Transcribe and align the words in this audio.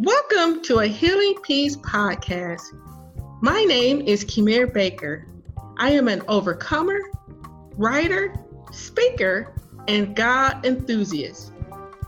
Welcome 0.00 0.62
to 0.62 0.78
a 0.78 0.86
Healing 0.86 1.34
Peace 1.42 1.74
podcast. 1.74 2.62
My 3.42 3.64
name 3.64 4.00
is 4.00 4.24
Kimir 4.24 4.72
Baker. 4.72 5.26
I 5.76 5.90
am 5.90 6.06
an 6.06 6.22
overcomer, 6.28 7.00
writer, 7.74 8.32
speaker, 8.70 9.52
and 9.88 10.14
God 10.14 10.64
enthusiast. 10.64 11.50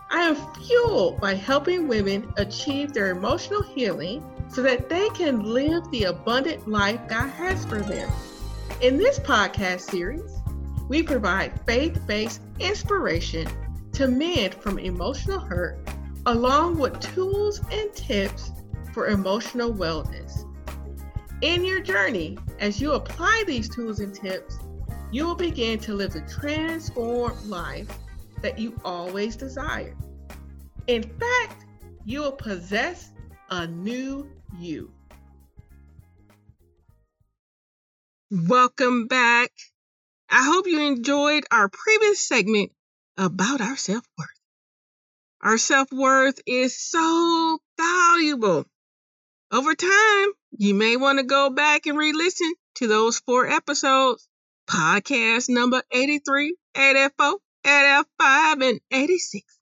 I 0.08 0.20
am 0.20 0.36
fueled 0.62 1.20
by 1.20 1.34
helping 1.34 1.88
women 1.88 2.32
achieve 2.36 2.92
their 2.92 3.10
emotional 3.10 3.64
healing 3.64 4.24
so 4.48 4.62
that 4.62 4.88
they 4.88 5.08
can 5.08 5.42
live 5.42 5.82
the 5.90 6.04
abundant 6.04 6.68
life 6.68 7.00
God 7.08 7.30
has 7.30 7.64
for 7.64 7.80
them. 7.80 8.08
In 8.82 8.98
this 8.98 9.18
podcast 9.18 9.80
series, 9.80 10.30
we 10.86 11.02
provide 11.02 11.60
faith 11.66 12.00
based 12.06 12.40
inspiration 12.60 13.48
to 13.94 14.06
mend 14.06 14.54
from 14.54 14.78
emotional 14.78 15.40
hurt 15.40 15.80
along 16.26 16.78
with 16.78 17.00
tools 17.00 17.60
and 17.72 17.92
tips 17.94 18.52
for 18.92 19.08
emotional 19.08 19.72
wellness. 19.72 20.44
In 21.40 21.64
your 21.64 21.80
journey, 21.80 22.36
as 22.58 22.80
you 22.80 22.92
apply 22.92 23.44
these 23.46 23.68
tools 23.68 24.00
and 24.00 24.14
tips, 24.14 24.58
you 25.10 25.26
will 25.26 25.34
begin 25.34 25.78
to 25.80 25.94
live 25.94 26.12
the 26.12 26.20
transformed 26.22 27.42
life 27.46 27.88
that 28.42 28.58
you 28.58 28.78
always 28.84 29.36
desired. 29.36 29.96
In 30.86 31.02
fact, 31.02 31.64
you 32.04 32.20
will 32.20 32.32
possess 32.32 33.10
a 33.50 33.66
new 33.66 34.30
you. 34.58 34.92
Welcome 38.30 39.06
back. 39.06 39.50
I 40.28 40.44
hope 40.44 40.66
you 40.66 40.80
enjoyed 40.80 41.44
our 41.50 41.68
previous 41.68 42.28
segment 42.28 42.70
about 43.16 43.60
our 43.60 43.76
self 43.76 44.04
worth. 44.16 44.39
Our 45.42 45.56
self 45.56 45.90
worth 45.90 46.38
is 46.46 46.78
so 46.78 47.58
valuable. 47.78 48.66
Over 49.50 49.74
time, 49.74 50.28
you 50.58 50.74
may 50.74 50.96
want 50.96 51.18
to 51.18 51.24
go 51.24 51.50
back 51.50 51.86
and 51.86 51.96
re 51.96 52.12
listen 52.12 52.52
to 52.76 52.86
those 52.86 53.18
four 53.20 53.48
episodes 53.48 54.28
podcast 54.68 55.48
number 55.48 55.82
83, 55.90 56.56
84, 56.76 57.38
85, 57.64 58.60
and 58.60 58.80
86 58.90 59.58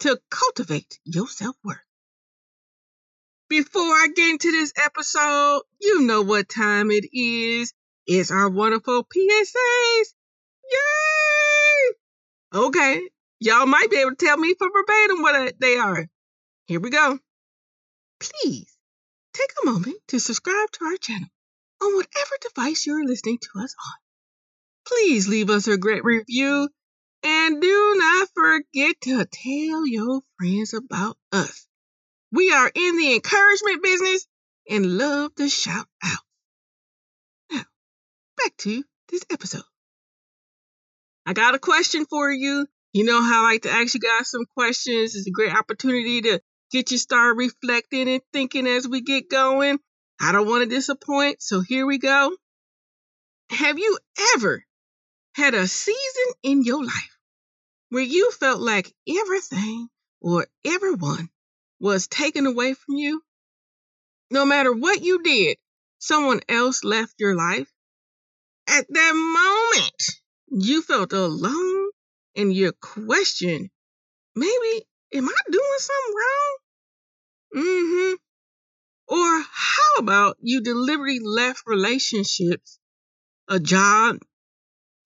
to 0.00 0.18
cultivate 0.30 0.98
your 1.04 1.28
self 1.28 1.56
worth. 1.64 1.78
Before 3.48 3.82
I 3.82 4.08
get 4.14 4.30
into 4.30 4.52
this 4.52 4.72
episode, 4.76 5.62
you 5.80 6.02
know 6.02 6.22
what 6.22 6.48
time 6.48 6.90
it 6.90 7.04
is. 7.12 7.72
It's 8.06 8.30
our 8.30 8.48
wonderful 8.48 9.04
PSAs. 9.04 10.14
Yay! 10.70 11.94
Okay, 12.54 13.00
Y'all 13.38 13.66
might 13.66 13.90
be 13.90 13.98
able 13.98 14.14
to 14.14 14.26
tell 14.26 14.36
me 14.36 14.54
for 14.54 14.68
verbatim 14.72 15.22
what 15.22 15.34
uh, 15.34 15.52
they 15.60 15.76
are. 15.76 16.06
Here 16.66 16.80
we 16.80 16.90
go. 16.90 17.18
Please 18.18 18.76
take 19.34 19.50
a 19.62 19.70
moment 19.70 19.96
to 20.08 20.18
subscribe 20.18 20.70
to 20.72 20.84
our 20.86 20.96
channel 20.96 21.28
on 21.82 21.94
whatever 21.94 22.36
device 22.40 22.86
you're 22.86 23.04
listening 23.04 23.38
to 23.38 23.60
us 23.60 23.74
on. 23.84 23.94
Please 24.86 25.28
leave 25.28 25.50
us 25.50 25.68
a 25.68 25.76
great 25.76 26.04
review 26.04 26.68
and 27.22 27.60
do 27.60 27.94
not 27.98 28.28
forget 28.34 29.00
to 29.02 29.24
tell 29.24 29.86
your 29.86 30.22
friends 30.38 30.72
about 30.72 31.16
us. 31.32 31.66
We 32.32 32.52
are 32.52 32.70
in 32.74 32.96
the 32.96 33.14
encouragement 33.14 33.82
business 33.82 34.26
and 34.70 34.96
love 34.96 35.34
to 35.36 35.48
shout 35.48 35.86
out. 36.02 36.18
Now, 37.50 37.64
back 38.36 38.56
to 38.58 38.82
this 39.08 39.24
episode. 39.30 39.62
I 41.26 41.32
got 41.32 41.54
a 41.54 41.58
question 41.58 42.06
for 42.06 42.32
you 42.32 42.66
you 42.96 43.04
know 43.04 43.22
how 43.22 43.44
I 43.44 43.52
like 43.52 43.62
to 43.62 43.70
ask 43.70 43.92
you 43.92 44.00
guys 44.00 44.30
some 44.30 44.46
questions. 44.54 45.14
It's 45.14 45.26
a 45.26 45.30
great 45.30 45.54
opportunity 45.54 46.22
to 46.22 46.40
get 46.70 46.90
you 46.90 46.96
start 46.96 47.36
reflecting 47.36 48.08
and 48.08 48.22
thinking 48.32 48.66
as 48.66 48.88
we 48.88 49.02
get 49.02 49.28
going. 49.28 49.78
I 50.18 50.32
don't 50.32 50.48
want 50.48 50.62
to 50.62 50.74
disappoint, 50.74 51.42
so 51.42 51.60
here 51.60 51.84
we 51.84 51.98
go. 51.98 52.34
Have 53.50 53.78
you 53.78 53.98
ever 54.34 54.64
had 55.34 55.52
a 55.52 55.68
season 55.68 56.32
in 56.42 56.64
your 56.64 56.82
life 56.82 57.18
where 57.90 58.02
you 58.02 58.30
felt 58.30 58.62
like 58.62 58.94
everything 59.06 59.88
or 60.22 60.46
everyone 60.64 61.28
was 61.78 62.08
taken 62.08 62.46
away 62.46 62.72
from 62.72 62.94
you? 62.94 63.20
No 64.30 64.46
matter 64.46 64.72
what 64.72 65.02
you 65.02 65.22
did, 65.22 65.58
someone 65.98 66.40
else 66.48 66.82
left 66.82 67.12
your 67.18 67.36
life. 67.36 67.70
At 68.66 68.86
that 68.88 69.12
moment, 69.14 70.02
you 70.48 70.80
felt 70.80 71.12
alone 71.12 71.90
and 72.36 72.54
you 72.54 72.72
question, 72.72 73.70
maybe, 74.34 74.86
am 75.14 75.28
I 75.28 75.50
doing 75.50 75.78
something 75.78 76.14
wrong? 76.14 76.56
Mm-hmm. 77.56 78.14
Or 79.08 79.44
how 79.50 79.98
about 79.98 80.36
you 80.40 80.60
deliberately 80.60 81.20
left 81.20 81.62
relationships, 81.66 82.78
a 83.48 83.58
job, 83.58 84.18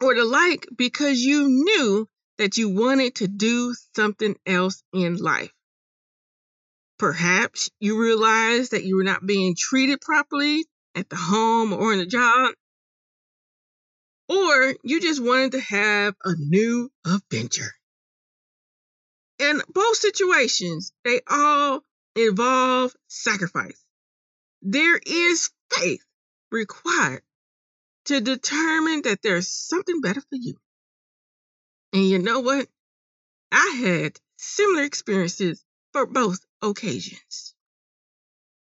or 0.00 0.14
the 0.14 0.24
like 0.24 0.66
because 0.76 1.20
you 1.20 1.48
knew 1.48 2.08
that 2.38 2.56
you 2.56 2.70
wanted 2.70 3.16
to 3.16 3.28
do 3.28 3.74
something 3.94 4.36
else 4.46 4.82
in 4.92 5.16
life? 5.16 5.52
Perhaps 6.98 7.70
you 7.78 8.00
realized 8.00 8.72
that 8.72 8.84
you 8.84 8.96
were 8.96 9.04
not 9.04 9.24
being 9.24 9.54
treated 9.56 10.00
properly 10.00 10.66
at 10.94 11.08
the 11.08 11.16
home 11.16 11.72
or 11.72 11.92
in 11.92 11.98
the 11.98 12.06
job 12.06 12.52
or 14.30 14.76
you 14.84 15.00
just 15.00 15.22
wanted 15.22 15.52
to 15.52 15.60
have 15.60 16.14
a 16.24 16.34
new 16.38 16.88
adventure. 17.04 17.72
In 19.40 19.60
both 19.72 19.96
situations, 19.96 20.92
they 21.04 21.20
all 21.28 21.82
involve 22.14 22.94
sacrifice. 23.08 23.84
There 24.62 25.00
is 25.04 25.50
faith 25.72 26.04
required 26.52 27.22
to 28.04 28.20
determine 28.20 29.02
that 29.02 29.20
there's 29.22 29.48
something 29.48 30.00
better 30.00 30.20
for 30.20 30.36
you. 30.36 30.54
And 31.92 32.08
you 32.08 32.18
know 32.20 32.40
what? 32.40 32.68
I 33.50 33.80
had 33.82 34.20
similar 34.36 34.84
experiences 34.84 35.64
for 35.92 36.06
both 36.06 36.38
occasions. 36.62 37.54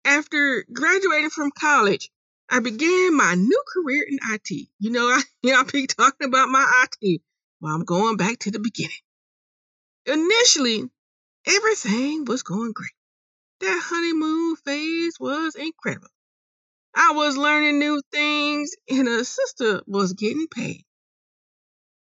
After 0.05 0.65
graduating 0.73 1.31
from 1.31 1.53
college, 1.53 2.11
I 2.49 2.61
began 2.61 3.17
my 3.17 3.35
new 3.35 3.63
career 3.73 4.05
in 4.09 4.19
IT. 4.35 4.69
You 4.79 4.91
know, 4.91 5.07
I, 5.07 5.23
you 5.43 5.53
know, 5.53 5.61
I 5.61 5.65
be 5.65 5.87
talking 5.87 6.29
about 6.29 6.49
my 6.49 6.85
IT. 7.03 7.23
Well, 7.61 7.75
I'm 7.75 7.85
going 7.85 8.17
back 8.17 8.41
to 8.41 8.51
the 8.51 8.59
beginning. 8.59 8.97
Initially, 10.07 10.91
everything 11.47 12.25
was 12.25 12.43
going 12.43 12.73
great. 12.73 12.91
That 13.61 13.81
honeymoon 13.85 14.57
phase 14.57 15.19
was 15.21 15.55
incredible. 15.55 16.09
I 16.95 17.13
was 17.13 17.37
learning 17.37 17.79
new 17.79 18.03
things, 18.11 18.73
and 18.91 19.09
a 19.09 19.25
sister 19.25 19.83
was 19.87 20.13
getting 20.13 20.47
paid. 20.49 20.85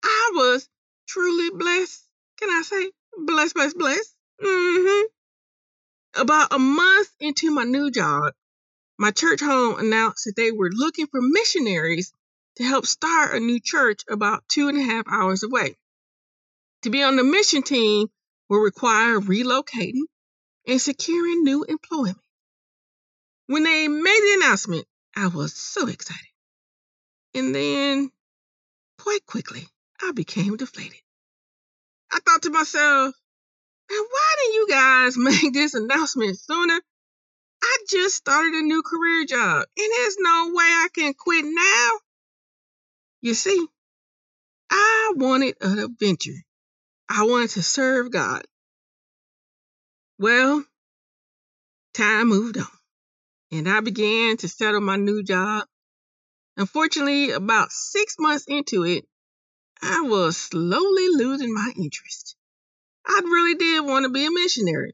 I 0.03 0.31
was 0.35 0.67
truly 1.07 1.49
blessed. 1.57 2.03
Can 2.39 2.49
I 2.49 2.61
say 2.61 2.91
blessed, 3.17 3.55
blessed, 3.55 3.77
blessed? 3.77 4.15
Mm-hmm. 4.43 6.21
About 6.21 6.53
a 6.53 6.59
month 6.59 7.09
into 7.19 7.51
my 7.51 7.63
new 7.63 7.89
job, 7.89 8.33
my 8.97 9.11
church 9.11 9.41
home 9.41 9.79
announced 9.79 10.25
that 10.25 10.35
they 10.35 10.51
were 10.51 10.71
looking 10.71 11.07
for 11.07 11.19
missionaries 11.21 12.13
to 12.55 12.63
help 12.63 12.85
start 12.85 13.35
a 13.35 13.39
new 13.39 13.59
church 13.59 14.01
about 14.09 14.47
two 14.47 14.69
and 14.69 14.77
a 14.77 14.83
half 14.83 15.05
hours 15.09 15.43
away. 15.43 15.75
To 16.83 16.89
be 16.89 17.03
on 17.03 17.15
the 17.15 17.23
mission 17.23 17.63
team 17.63 18.07
will 18.49 18.59
require 18.59 19.19
relocating 19.19 20.03
and 20.67 20.81
securing 20.81 21.43
new 21.43 21.63
employment. 21.63 22.17
When 23.47 23.63
they 23.63 23.87
made 23.87 24.03
the 24.03 24.41
announcement, 24.41 24.85
I 25.15 25.27
was 25.27 25.53
so 25.53 25.87
excited. 25.87 26.21
And 27.33 27.53
then, 27.53 28.11
quite 28.97 29.25
quickly, 29.25 29.67
I 30.01 30.11
became 30.13 30.55
deflated. 30.57 31.01
I 32.11 32.19
thought 32.19 32.43
to 32.43 32.49
myself, 32.49 33.13
why 33.89 34.35
didn't 34.39 34.53
you 34.53 34.67
guys 34.69 35.17
make 35.17 35.53
this 35.53 35.73
announcement 35.73 36.39
sooner? 36.39 36.79
I 37.67 37.77
just 37.89 38.15
started 38.15 38.53
a 38.53 38.61
new 38.61 38.83
career 38.83 39.25
job 39.25 39.65
and 39.75 39.91
there's 39.97 40.17
no 40.19 40.51
way 40.53 40.65
I 40.65 40.87
can 40.93 41.13
quit 41.15 41.45
now. 41.45 41.89
You 43.21 43.33
see, 43.33 43.65
I 44.69 45.13
wanted 45.15 45.55
an 45.61 45.79
adventure. 45.79 46.43
I 47.09 47.23
wanted 47.23 47.49
to 47.51 47.63
serve 47.63 48.11
God. 48.11 48.43
Well, 50.19 50.63
time 51.95 52.27
moved 52.27 52.59
on 52.59 52.67
and 53.51 53.67
I 53.67 53.81
began 53.81 54.37
to 54.37 54.47
settle 54.47 54.81
my 54.81 54.97
new 54.97 55.23
job. 55.23 55.65
Unfortunately, 56.57 57.31
about 57.31 57.71
six 57.71 58.15
months 58.19 58.45
into 58.47 58.83
it, 58.83 59.05
I 59.81 60.01
was 60.01 60.37
slowly 60.37 61.09
losing 61.09 61.53
my 61.53 61.73
interest. 61.75 62.35
I 63.07 63.21
really 63.23 63.55
did 63.55 63.85
want 63.85 64.03
to 64.03 64.09
be 64.09 64.25
a 64.25 64.31
missionary. 64.31 64.93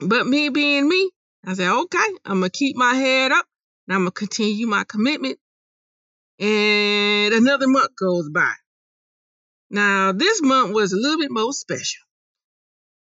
But 0.00 0.26
me 0.26 0.48
being 0.48 0.88
me, 0.88 1.10
I 1.46 1.54
said, 1.54 1.70
okay, 1.70 1.98
I'm 2.24 2.40
going 2.40 2.50
to 2.50 2.58
keep 2.58 2.76
my 2.76 2.94
head 2.94 3.32
up 3.32 3.46
and 3.86 3.94
I'm 3.94 4.02
going 4.02 4.12
to 4.12 4.18
continue 4.18 4.66
my 4.66 4.84
commitment. 4.84 5.38
And 6.38 7.34
another 7.34 7.68
month 7.68 7.94
goes 7.96 8.28
by. 8.30 8.52
Now, 9.70 10.12
this 10.12 10.40
month 10.42 10.74
was 10.74 10.92
a 10.92 10.96
little 10.96 11.18
bit 11.18 11.30
more 11.30 11.52
special. 11.52 12.02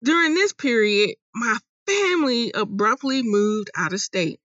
During 0.03 0.35
this 0.35 0.53
period, 0.53 1.17
my 1.35 1.59
family 1.87 2.53
abruptly 2.55 3.23
moved 3.23 3.71
out 3.77 3.93
of 3.93 4.01
state. 4.01 4.41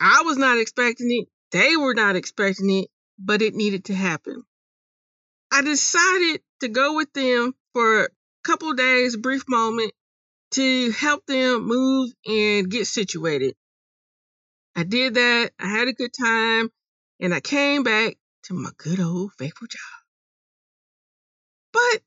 I 0.00 0.22
was 0.24 0.36
not 0.36 0.58
expecting 0.58 1.10
it. 1.10 1.28
They 1.50 1.76
were 1.76 1.94
not 1.94 2.14
expecting 2.14 2.70
it, 2.70 2.88
but 3.18 3.42
it 3.42 3.54
needed 3.54 3.86
to 3.86 3.94
happen. 3.94 4.44
I 5.50 5.62
decided 5.62 6.42
to 6.60 6.68
go 6.68 6.94
with 6.94 7.12
them 7.12 7.54
for 7.72 8.04
a 8.04 8.08
couple 8.44 8.72
days, 8.74 9.16
brief 9.16 9.44
moment, 9.48 9.92
to 10.52 10.90
help 10.92 11.26
them 11.26 11.66
move 11.66 12.10
and 12.26 12.70
get 12.70 12.86
situated. 12.86 13.54
I 14.74 14.84
did 14.84 15.14
that. 15.14 15.50
I 15.58 15.68
had 15.68 15.88
a 15.88 15.92
good 15.92 16.12
time 16.18 16.70
and 17.20 17.34
I 17.34 17.40
came 17.40 17.82
back 17.82 18.16
to 18.44 18.54
my 18.54 18.70
good 18.78 19.00
old 19.00 19.32
faithful 19.38 19.66
job. 19.66 19.80
But 21.72 22.02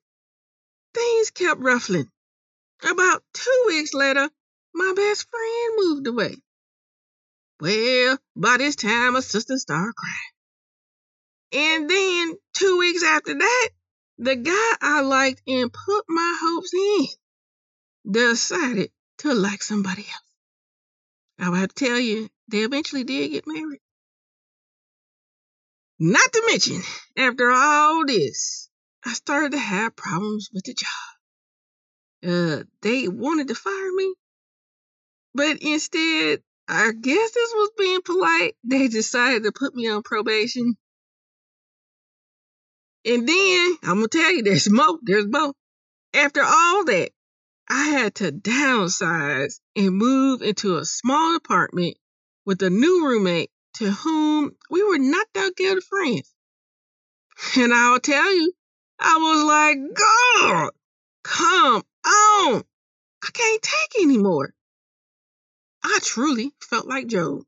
things 0.93 1.31
kept 1.31 1.59
ruffling. 1.59 2.09
About 2.89 3.23
two 3.33 3.63
weeks 3.67 3.93
later, 3.93 4.29
my 4.73 4.93
best 4.95 5.27
friend 5.29 5.73
moved 5.77 6.07
away. 6.07 6.37
Well, 7.59 8.17
by 8.35 8.57
this 8.57 8.75
time, 8.75 9.13
my 9.13 9.19
sister 9.19 9.57
started 9.57 9.93
crying. 9.95 10.31
And 11.53 11.89
then 11.89 12.35
two 12.53 12.79
weeks 12.79 13.03
after 13.03 13.37
that, 13.37 13.69
the 14.17 14.35
guy 14.35 14.73
I 14.81 15.01
liked 15.01 15.41
and 15.45 15.71
put 15.71 16.05
my 16.07 16.37
hopes 16.41 16.73
in 16.73 17.07
decided 18.09 18.91
to 19.19 19.33
like 19.33 19.61
somebody 19.61 20.01
else. 20.01 20.31
I 21.39 21.49
will 21.49 21.57
have 21.57 21.73
to 21.73 21.85
tell 21.85 21.99
you, 21.99 22.29
they 22.47 22.59
eventually 22.59 23.03
did 23.03 23.31
get 23.31 23.47
married. 23.47 23.79
Not 25.99 26.33
to 26.33 26.43
mention, 26.47 26.81
after 27.15 27.51
all 27.51 28.05
this, 28.05 28.69
I 29.05 29.13
started 29.13 29.51
to 29.51 29.59
have 29.59 29.95
problems 29.95 30.49
with 30.53 30.63
the 30.63 30.73
job. 30.73 30.87
Uh, 32.23 32.63
they 32.81 33.07
wanted 33.07 33.47
to 33.47 33.55
fire 33.55 33.91
me, 33.93 34.13
but 35.33 35.57
instead, 35.61 36.41
I 36.67 36.91
guess 36.91 37.31
this 37.31 37.53
was 37.53 37.71
being 37.77 38.01
polite. 38.03 38.55
They 38.63 38.87
decided 38.87 39.43
to 39.43 39.51
put 39.51 39.75
me 39.75 39.89
on 39.89 40.03
probation. 40.03 40.75
And 43.05 43.27
then, 43.27 43.77
I'm 43.83 43.95
gonna 43.95 44.07
tell 44.07 44.31
you, 44.31 44.43
there's 44.43 44.69
more. 44.69 44.99
There's 45.01 45.27
more. 45.27 45.53
After 46.13 46.41
all 46.43 46.85
that, 46.85 47.09
I 47.73 47.85
had 47.85 48.15
to 48.15 48.33
downsize 48.33 49.61
and 49.77 49.95
move 49.95 50.41
into 50.41 50.75
a 50.75 50.83
small 50.83 51.37
apartment 51.37 51.95
with 52.45 52.61
a 52.63 52.69
new 52.69 53.07
roommate 53.07 53.49
to 53.75 53.89
whom 53.89 54.51
we 54.69 54.83
were 54.83 54.99
not 54.99 55.25
that 55.35 55.55
good 55.55 55.81
friends. 55.81 56.29
And 57.55 57.73
I'll 57.73 58.01
tell 58.01 58.35
you, 58.35 58.51
I 58.99 59.17
was 59.19 59.43
like, 59.45 59.77
God, 59.95 60.71
come 61.23 61.81
on. 62.05 62.63
I 63.23 63.29
can't 63.31 63.61
take 63.61 64.03
anymore. 64.03 64.53
I 65.81 65.99
truly 66.03 66.51
felt 66.59 66.87
like 66.87 67.07
Job. 67.07 67.43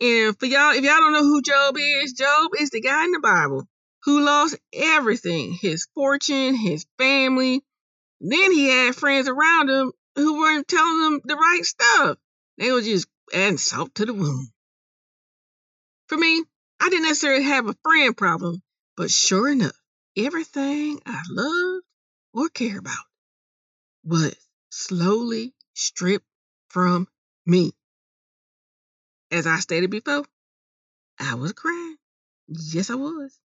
And 0.00 0.36
for 0.36 0.46
y'all, 0.46 0.72
if 0.74 0.82
y'all 0.82 0.98
don't 0.98 1.12
know 1.12 1.22
who 1.22 1.40
Job 1.40 1.76
is, 1.78 2.14
Job 2.14 2.50
is 2.58 2.70
the 2.70 2.80
guy 2.80 3.04
in 3.04 3.12
the 3.12 3.20
Bible 3.20 3.68
who 4.02 4.24
lost 4.24 4.56
everything 4.72 5.52
his 5.52 5.86
fortune, 5.94 6.56
his 6.56 6.84
family. 6.98 7.62
Then 8.26 8.52
he 8.52 8.70
had 8.70 8.96
friends 8.96 9.28
around 9.28 9.68
him 9.68 9.92
who 10.16 10.38
weren't 10.38 10.66
telling 10.66 11.12
him 11.12 11.20
the 11.24 11.36
right 11.36 11.62
stuff. 11.62 12.16
They 12.56 12.72
were 12.72 12.80
just 12.80 13.06
adding 13.34 13.58
salt 13.58 13.94
to 13.96 14.06
the 14.06 14.14
wound. 14.14 14.48
For 16.08 16.16
me, 16.16 16.42
I 16.80 16.88
didn't 16.88 17.04
necessarily 17.04 17.44
have 17.44 17.68
a 17.68 17.76
friend 17.82 18.16
problem, 18.16 18.62
but 18.96 19.10
sure 19.10 19.50
enough, 19.50 19.76
everything 20.16 21.02
I 21.04 21.20
loved 21.28 21.84
or 22.32 22.48
cared 22.48 22.78
about 22.78 23.04
was 24.04 24.34
slowly 24.70 25.52
stripped 25.74 26.26
from 26.70 27.06
me. 27.44 27.72
As 29.30 29.46
I 29.46 29.58
stated 29.58 29.90
before, 29.90 30.24
I 31.18 31.34
was 31.34 31.52
crying. 31.52 31.96
Yes, 32.48 32.88
I 32.88 32.94
was. 32.94 33.38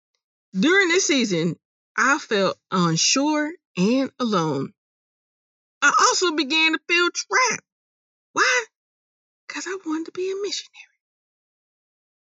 During 0.53 0.89
this 0.89 1.07
season, 1.07 1.57
I 1.97 2.19
felt 2.19 2.59
unsure 2.69 3.51
and 3.77 4.11
alone. 4.19 4.73
I 5.81 5.93
also 5.99 6.33
began 6.33 6.73
to 6.73 6.79
feel 6.87 7.09
trapped. 7.13 7.63
Why? 8.33 8.65
Because 9.47 9.67
I 9.67 9.77
wanted 9.85 10.05
to 10.05 10.11
be 10.11 10.31
a 10.31 10.35
missionary. 10.41 10.73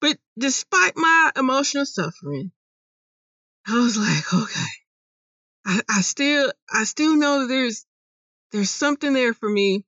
But 0.01 0.19
despite 0.39 0.97
my 0.97 1.33
emotional 1.37 1.87
suffering, 1.87 2.53
I 3.67 3.79
was 3.79 3.97
like, 3.97 4.35
okay, 4.35 4.71
I, 5.65 5.81
I 5.89 6.01
still, 6.03 6.53
I 6.71 6.85
still 6.85 7.17
know 7.17 7.41
that 7.41 7.47
there's, 7.47 7.87
there's 8.53 8.71
something 8.71 9.13
there 9.13 9.33
for 9.33 9.49
me. 9.49 9.85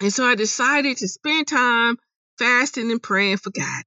And 0.00 0.12
so 0.12 0.24
I 0.24 0.36
decided 0.36 0.96
to 0.98 1.08
spend 1.08 1.48
time 1.48 1.98
fasting 2.38 2.90
and 2.90 3.02
praying 3.02 3.36
for 3.38 3.50
God. 3.50 3.82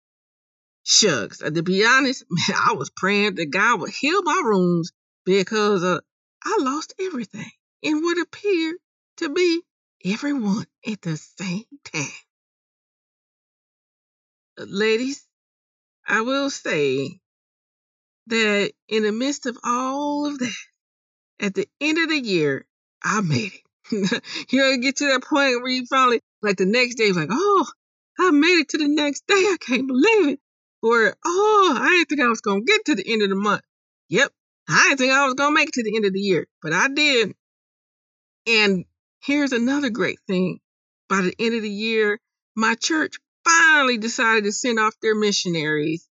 Shucks, 0.84 1.42
uh, 1.42 1.50
to 1.50 1.64
be 1.64 1.86
honest, 1.86 2.26
man, 2.30 2.58
I 2.60 2.74
was 2.74 2.92
praying 2.92 3.36
that 3.36 3.50
God 3.50 3.80
would 3.80 3.92
heal 3.92 4.22
my 4.22 4.42
wounds 4.44 4.92
because 5.26 5.84
uh, 5.84 6.00
I 6.46 6.58
lost 6.60 6.94
everything 7.00 7.52
in 7.82 8.02
what 8.02 8.18
appeared 8.20 8.76
to 9.18 9.30
be 9.30 9.62
everyone 10.06 10.66
at 10.86 11.02
the 11.02 11.18
same 11.18 11.66
time. 11.84 12.08
Uh, 14.60 14.66
ladies, 14.68 15.26
I 16.08 16.22
will 16.22 16.50
say 16.50 17.20
that 18.28 18.72
in 18.88 19.04
the 19.04 19.12
midst 19.12 19.46
of 19.46 19.58
all 19.64 20.28
of 20.28 20.40
that, 20.40 20.66
at 21.40 21.54
the 21.54 21.68
end 21.82 21.98
of 21.98 22.10
the 22.10 22.20
year, 22.20 22.66
I 23.04 23.22
made 23.22 23.52
it. 23.54 23.62
you 24.52 24.60
know, 24.60 24.78
get 24.78 24.98
to 24.98 25.06
that 25.08 25.24
point 25.24 25.62
where 25.62 25.72
you 25.72 25.86
finally, 25.86 26.22
like 26.42 26.58
the 26.58 26.66
next 26.66 26.96
day, 26.96 27.12
like, 27.12 27.30
oh, 27.32 27.66
I 28.20 28.32
made 28.32 28.60
it 28.60 28.70
to 28.70 28.78
the 28.78 28.88
next 28.88 29.26
day. 29.28 29.34
I 29.36 29.58
can't 29.60 29.88
believe 29.88 30.30
it. 30.30 30.40
Or, 30.82 31.16
oh, 31.26 31.78
I 31.80 31.90
didn't 31.90 32.10
think 32.10 32.22
I 32.22 32.28
was 32.28 32.42
going 32.42 32.66
to 32.66 32.72
get 32.72 32.86
to 32.86 32.96
the 32.96 33.12
end 33.12 33.22
of 33.24 33.30
the 33.30 33.36
month. 33.36 33.62
Yep, 34.10 34.32
I 34.68 34.86
didn't 34.90 34.98
think 35.00 35.14
I 35.14 35.26
was 35.26 35.34
going 35.34 35.52
to 35.52 35.60
make 35.60 35.70
it 35.70 35.74
to 35.74 35.84
the 35.84 35.96
end 35.96 36.06
of 36.06 36.14
the 36.14 36.20
year, 36.20 36.48
but 36.62 36.74
I 36.74 36.88
did. 36.88 37.36
And 38.48 38.86
here's 39.22 39.52
another 39.52 39.90
great 39.90 40.20
thing. 40.28 40.60
By 41.10 41.22
the 41.22 41.36
end 41.38 41.56
of 41.56 41.62
the 41.62 41.70
year, 41.70 42.20
my 42.56 42.76
church 42.76 43.16
finally 43.44 43.98
decided 43.98 44.46
to 44.46 44.52
send 44.52 44.80
off 44.80 44.96
their 45.02 45.16
missionaries, 45.16 46.08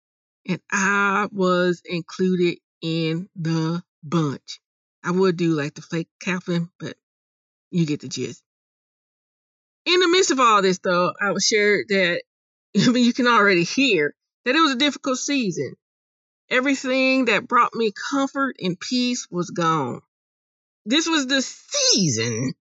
and 0.46 0.60
I 0.70 1.28
was 1.32 1.82
included 1.84 2.58
in 2.82 3.28
the 3.36 3.82
bunch. 4.02 4.60
I 5.04 5.10
would 5.10 5.36
do 5.36 5.54
like 5.54 5.74
the 5.74 5.82
fake 5.82 6.08
Kaplan, 6.20 6.70
but 6.78 6.96
you 7.70 7.86
get 7.86 8.00
the 8.00 8.08
gist. 8.08 8.42
In 9.84 9.98
the 9.98 10.08
midst 10.08 10.30
of 10.30 10.38
all 10.40 10.62
this, 10.62 10.78
though, 10.78 11.12
I 11.20 11.32
was 11.32 11.44
shared 11.44 11.86
that 11.88 12.22
I 12.76 12.88
mean, 12.90 13.04
you 13.04 13.12
can 13.12 13.26
already 13.26 13.64
hear 13.64 14.14
that 14.44 14.54
it 14.54 14.60
was 14.60 14.72
a 14.72 14.78
difficult 14.78 15.18
season. 15.18 15.74
Everything 16.50 17.26
that 17.26 17.48
brought 17.48 17.74
me 17.74 17.92
comfort 18.10 18.56
and 18.60 18.78
peace 18.78 19.26
was 19.30 19.50
gone. 19.50 20.02
This 20.84 21.06
was 21.06 21.26
the 21.26 21.42
season 21.42 22.54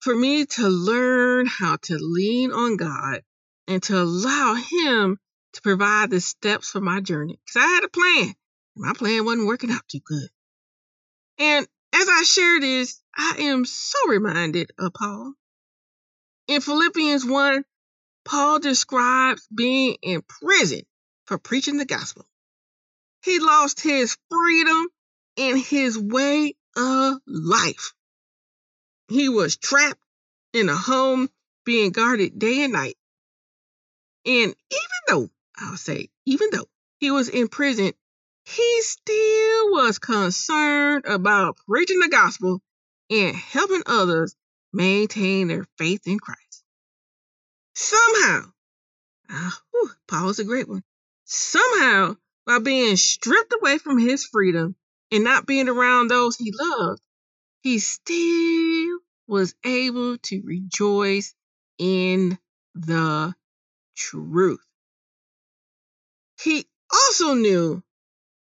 for 0.00 0.14
me 0.14 0.46
to 0.46 0.68
learn 0.68 1.46
how 1.46 1.76
to 1.82 1.98
lean 1.98 2.52
on 2.52 2.76
God 2.76 3.22
and 3.66 3.82
to 3.84 4.00
allow 4.00 4.54
Him 4.54 5.18
to 5.54 5.62
provide 5.62 6.10
the 6.10 6.20
steps 6.20 6.70
for 6.70 6.80
my 6.80 7.00
journey. 7.00 7.38
Because 7.44 7.62
I 7.62 7.66
had 7.66 7.84
a 7.84 7.88
plan. 7.88 8.34
My 8.76 8.92
plan 8.92 9.24
wasn't 9.24 9.46
working 9.46 9.70
out 9.70 9.86
too 9.88 10.00
good. 10.04 10.28
And 11.38 11.66
as 11.92 12.08
I 12.08 12.22
share 12.22 12.60
this, 12.60 13.00
I 13.16 13.36
am 13.40 13.64
so 13.64 14.08
reminded 14.08 14.70
of 14.78 14.92
Paul. 14.92 15.34
In 16.48 16.60
Philippians 16.60 17.24
1, 17.24 17.64
Paul 18.24 18.58
describes 18.58 19.46
being 19.54 19.96
in 20.02 20.22
prison 20.22 20.82
for 21.26 21.38
preaching 21.38 21.76
the 21.76 21.84
gospel. 21.84 22.26
He 23.24 23.38
lost 23.38 23.80
his 23.80 24.18
freedom 24.30 24.86
and 25.38 25.58
his 25.58 25.98
way 25.98 26.54
of 26.76 27.18
life. 27.26 27.94
He 29.08 29.30
was 29.30 29.56
trapped 29.56 30.02
in 30.52 30.68
a 30.68 30.76
home 30.76 31.30
being 31.64 31.90
guarded 31.90 32.38
day 32.38 32.64
and 32.64 32.74
night. 32.74 32.98
And 34.26 34.54
even 34.70 35.00
though, 35.08 35.30
I'll 35.56 35.78
say, 35.78 36.10
even 36.26 36.50
though 36.52 36.68
he 36.98 37.10
was 37.10 37.30
in 37.30 37.48
prison, 37.48 37.94
he 38.44 38.82
still 38.82 39.70
was 39.72 39.98
concerned 39.98 41.06
about 41.06 41.56
preaching 41.66 42.00
the 42.00 42.08
gospel 42.08 42.60
and 43.08 43.34
helping 43.34 43.82
others 43.86 44.36
maintain 44.72 45.48
their 45.48 45.66
faith 45.78 46.02
in 46.06 46.18
Christ. 46.18 46.62
Somehow, 47.74 48.52
ah, 49.30 49.62
whew, 49.70 49.90
Paul's 50.06 50.40
a 50.40 50.44
great 50.44 50.68
one. 50.68 50.84
Somehow, 51.24 52.16
by 52.46 52.58
being 52.58 52.96
stripped 52.96 53.54
away 53.54 53.78
from 53.78 53.98
his 53.98 54.24
freedom 54.26 54.76
and 55.10 55.24
not 55.24 55.46
being 55.46 55.68
around 55.68 56.08
those 56.08 56.36
he 56.36 56.52
loved, 56.52 57.00
he 57.62 57.78
still 57.78 58.98
was 59.26 59.54
able 59.64 60.18
to 60.18 60.42
rejoice 60.44 61.34
in 61.78 62.38
the 62.74 63.34
truth. 63.96 64.60
He 66.42 66.66
also 66.92 67.34
knew 67.34 67.82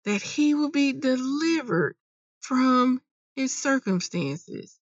that 0.05 0.23
he 0.23 0.55
would 0.55 0.73
be 0.73 0.93
delivered 0.93 1.97
from 2.41 3.01
his 3.37 3.57
circumstances. 3.57 4.79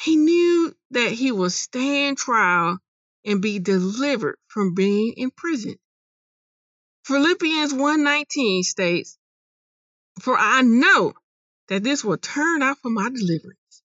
He 0.00 0.16
knew 0.16 0.74
that 0.90 1.12
he 1.12 1.32
would 1.32 1.52
stand 1.52 2.18
trial 2.18 2.78
and 3.24 3.40
be 3.40 3.58
delivered 3.58 4.38
from 4.48 4.74
being 4.74 5.14
imprisoned. 5.16 5.78
Philippians 7.04 7.74
1:19 7.74 8.62
states, 8.62 9.18
"For 10.20 10.38
I 10.38 10.62
know 10.62 11.12
that 11.68 11.84
this 11.84 12.02
will 12.02 12.16
turn 12.16 12.62
out 12.62 12.78
for 12.80 12.90
my 12.90 13.10
deliverance 13.10 13.82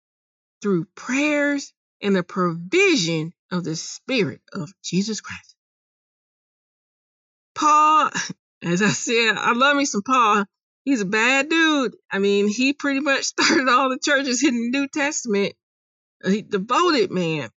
through 0.62 0.86
prayers 0.96 1.74
and 2.02 2.16
the 2.16 2.24
provision 2.24 3.34
of 3.52 3.66
the 3.66 3.76
Spirit 3.76 4.42
of 4.54 4.72
Jesus 4.84 5.20
Christ." 5.20 5.56
Paul, 7.56 8.10
as 8.62 8.82
I 8.82 8.90
said, 8.90 9.36
I 9.36 9.52
love 9.52 9.76
me 9.76 9.86
some 9.86 10.02
Paul. 10.02 10.46
He's 10.86 11.02
a 11.02 11.06
bad 11.06 11.50
dude. 11.50 11.98
I 12.10 12.20
mean, 12.20 12.48
he 12.48 12.72
pretty 12.72 13.02
much 13.02 13.24
started 13.36 13.68
all 13.68 13.90
the 13.90 14.00
churches 14.00 14.44
in 14.44 14.56
the 14.56 14.70
New 14.70 14.88
Testament. 14.88 15.56
A 16.24 16.42
devoted 16.42 17.12
man. 17.12 17.50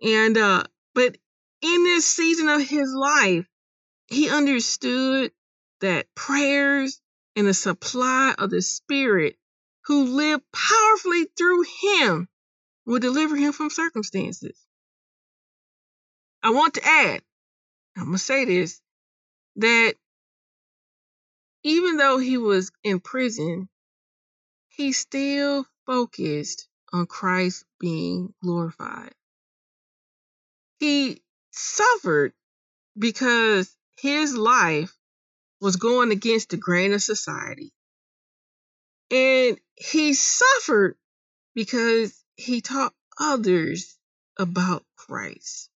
And 0.00 0.36
uh 0.36 0.64
but 0.94 1.16
in 1.60 1.84
this 1.84 2.06
season 2.06 2.48
of 2.48 2.60
his 2.60 2.92
life, 2.92 3.46
he 4.12 4.28
understood 4.28 5.32
that 5.80 6.14
prayers 6.14 7.00
and 7.34 7.46
the 7.46 7.54
supply 7.54 8.34
of 8.38 8.50
the 8.50 8.62
Spirit 8.62 9.36
who 9.86 10.04
lived 10.04 10.44
powerfully 10.52 11.26
through 11.36 11.64
him 11.82 12.28
would 12.86 13.02
deliver 13.02 13.36
him 13.36 13.52
from 13.52 13.70
circumstances. 13.70 14.58
I 16.42 16.50
want 16.50 16.74
to 16.74 16.86
add, 16.86 17.22
I'm 17.96 18.04
going 18.04 18.14
to 18.14 18.18
say 18.18 18.44
this, 18.44 18.80
that 19.56 19.94
even 21.62 21.96
though 21.96 22.18
he 22.18 22.38
was 22.38 22.70
in 22.82 23.00
prison, 23.00 23.68
he 24.68 24.92
still 24.92 25.66
focused 25.86 26.68
on 26.92 27.06
Christ 27.06 27.64
being 27.78 28.34
glorified. 28.42 29.14
He 30.80 31.22
suffered 31.52 32.32
because 32.98 33.74
his 34.02 34.36
life 34.36 34.92
was 35.60 35.76
going 35.76 36.10
against 36.10 36.50
the 36.50 36.56
grain 36.56 36.92
of 36.92 37.00
society. 37.00 37.72
And 39.12 39.56
he 39.76 40.12
suffered 40.12 40.96
because 41.54 42.12
he 42.34 42.60
taught 42.62 42.92
others 43.20 43.96
about 44.36 44.84
Christ. 44.96 45.70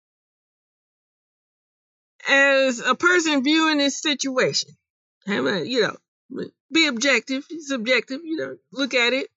As 2.28 2.80
a 2.80 2.96
person 2.96 3.44
viewing 3.44 3.78
this 3.78 4.02
situation, 4.02 4.70
you 5.28 5.80
know, 5.82 6.46
be 6.72 6.88
objective, 6.88 7.46
subjective, 7.60 8.22
you 8.24 8.38
know, 8.38 8.56
look 8.72 8.94
at 8.94 9.12
it. 9.12 9.28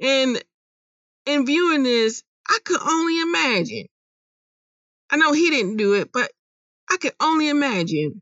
And 0.00 0.42
in 1.26 1.44
viewing 1.44 1.82
this, 1.82 2.22
I 2.48 2.60
could 2.64 2.80
only 2.80 3.20
imagine. 3.20 3.88
I 5.10 5.16
know 5.16 5.34
he 5.34 5.50
didn't 5.50 5.76
do 5.76 5.92
it, 5.92 6.10
but 6.10 6.32
I 6.90 6.96
could 6.96 7.14
only 7.20 7.48
imagine 7.48 8.20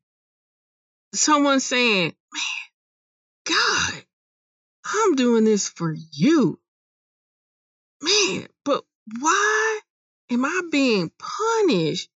someone 1.14 1.60
saying, 1.60 2.14
Man, 2.32 3.56
God, 3.56 4.04
I'm 4.84 5.14
doing 5.16 5.44
this 5.44 5.68
for 5.68 5.94
you. 6.12 6.60
Man, 8.02 8.48
but 8.64 8.84
why 9.20 9.80
am 10.30 10.44
I 10.44 10.62
being 10.70 11.10
punished 11.18 12.10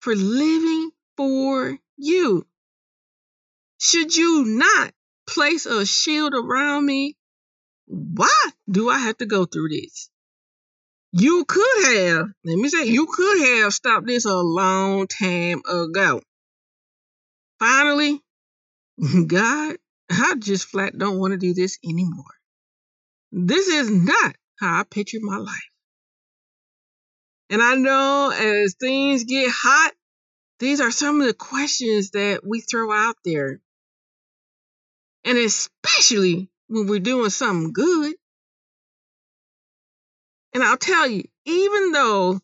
for 0.00 0.14
living 0.14 0.90
for 1.16 1.78
you? 1.96 2.46
Should 3.80 4.16
you 4.16 4.44
not 4.44 4.92
place 5.28 5.66
a 5.66 5.86
shield 5.86 6.34
around 6.34 6.86
me? 6.86 7.16
Why 7.86 8.50
do 8.70 8.90
I 8.90 8.98
have 8.98 9.18
to 9.18 9.26
go 9.26 9.44
through 9.44 9.68
this? 9.70 10.10
You 11.16 11.44
could 11.44 11.84
have, 11.84 12.26
let 12.44 12.58
me 12.58 12.68
say, 12.68 12.86
you 12.86 13.06
could 13.06 13.62
have 13.62 13.72
stopped 13.72 14.04
this 14.04 14.24
a 14.24 14.34
long 14.34 15.06
time 15.06 15.62
ago. 15.64 16.20
Finally, 17.60 18.20
God, 19.28 19.76
I 20.10 20.34
just 20.40 20.66
flat 20.66 20.98
don't 20.98 21.20
want 21.20 21.30
to 21.30 21.38
do 21.38 21.54
this 21.54 21.78
anymore. 21.84 22.34
This 23.30 23.68
is 23.68 23.92
not 23.92 24.34
how 24.58 24.80
I 24.80 24.82
picture 24.82 25.18
my 25.20 25.36
life. 25.36 25.70
And 27.48 27.62
I 27.62 27.76
know 27.76 28.32
as 28.36 28.74
things 28.74 29.22
get 29.22 29.52
hot, 29.54 29.92
these 30.58 30.80
are 30.80 30.90
some 30.90 31.20
of 31.20 31.28
the 31.28 31.34
questions 31.34 32.10
that 32.10 32.40
we 32.44 32.60
throw 32.60 32.92
out 32.92 33.18
there. 33.24 33.60
And 35.24 35.38
especially 35.38 36.50
when 36.66 36.88
we're 36.88 36.98
doing 36.98 37.30
something 37.30 37.72
good. 37.72 38.16
And 40.54 40.62
I'll 40.62 40.76
tell 40.76 41.08
you, 41.08 41.24
even 41.44 41.90
though 41.90 42.40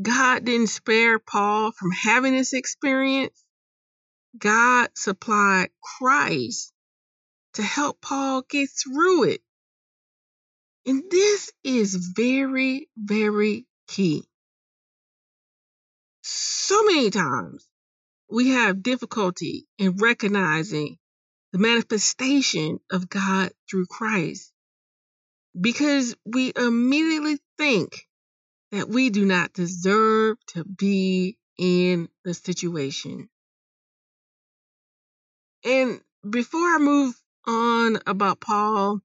God 0.00 0.44
didn't 0.44 0.68
spare 0.68 1.18
Paul 1.18 1.72
from 1.72 1.90
having 1.90 2.34
this 2.34 2.52
experience, 2.52 3.44
God 4.38 4.90
supplied 4.94 5.70
Christ 5.98 6.72
to 7.54 7.62
help 7.62 8.00
Paul 8.00 8.42
get 8.48 8.70
through 8.70 9.24
it. 9.24 9.42
And 10.86 11.02
this 11.10 11.52
is 11.64 12.12
very, 12.16 12.88
very 12.96 13.66
key. 13.88 14.24
So 16.22 16.84
many 16.84 17.10
times 17.10 17.68
we 18.30 18.50
have 18.50 18.82
difficulty 18.82 19.66
in 19.78 19.96
recognizing 19.96 20.98
the 21.52 21.58
manifestation 21.58 22.78
of 22.90 23.08
God 23.08 23.52
through 23.68 23.86
Christ 23.86 24.51
because 25.58 26.14
we 26.24 26.52
immediately 26.56 27.38
think 27.58 28.06
that 28.70 28.88
we 28.88 29.10
do 29.10 29.24
not 29.24 29.52
deserve 29.52 30.38
to 30.48 30.64
be 30.64 31.36
in 31.58 32.08
the 32.24 32.34
situation. 32.34 33.28
And 35.64 36.00
before 36.28 36.60
I 36.74 36.78
move 36.78 37.14
on 37.46 37.98
about 38.06 38.40
Paul, 38.40 39.00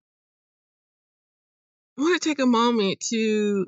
I 1.97 2.01
want 2.01 2.21
to 2.21 2.29
take 2.29 2.39
a 2.39 2.45
moment 2.45 2.99
to 3.09 3.67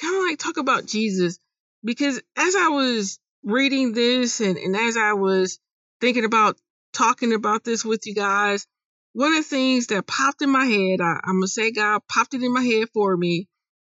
kind 0.00 0.16
of 0.16 0.22
like 0.22 0.38
talk 0.38 0.56
about 0.56 0.86
Jesus 0.86 1.38
because 1.84 2.20
as 2.36 2.54
I 2.56 2.68
was 2.68 3.18
reading 3.42 3.92
this 3.92 4.40
and, 4.40 4.56
and 4.56 4.74
as 4.74 4.96
I 4.96 5.12
was 5.12 5.58
thinking 6.00 6.24
about 6.24 6.56
talking 6.92 7.32
about 7.32 7.64
this 7.64 7.84
with 7.84 8.06
you 8.06 8.14
guys, 8.14 8.66
one 9.14 9.32
of 9.32 9.38
the 9.38 9.42
things 9.48 9.86
that 9.86 10.06
popped 10.06 10.42
in 10.42 10.50
my 10.50 10.64
head, 10.66 11.00
I, 11.00 11.20
I'm 11.24 11.36
gonna 11.36 11.46
say 11.46 11.70
God 11.70 12.02
popped 12.08 12.34
it 12.34 12.42
in 12.42 12.52
my 12.52 12.62
head 12.62 12.88
for 12.92 13.16
me, 13.16 13.48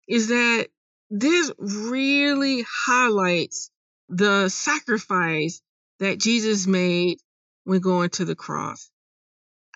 is 0.07 0.27
that 0.27 0.67
this 1.09 1.51
really 1.57 2.65
highlights 2.85 3.69
the 4.09 4.49
sacrifice 4.49 5.61
that 5.99 6.19
Jesus 6.19 6.67
made 6.67 7.19
when 7.63 7.79
going 7.79 8.09
to 8.11 8.25
the 8.25 8.35
cross. 8.35 8.89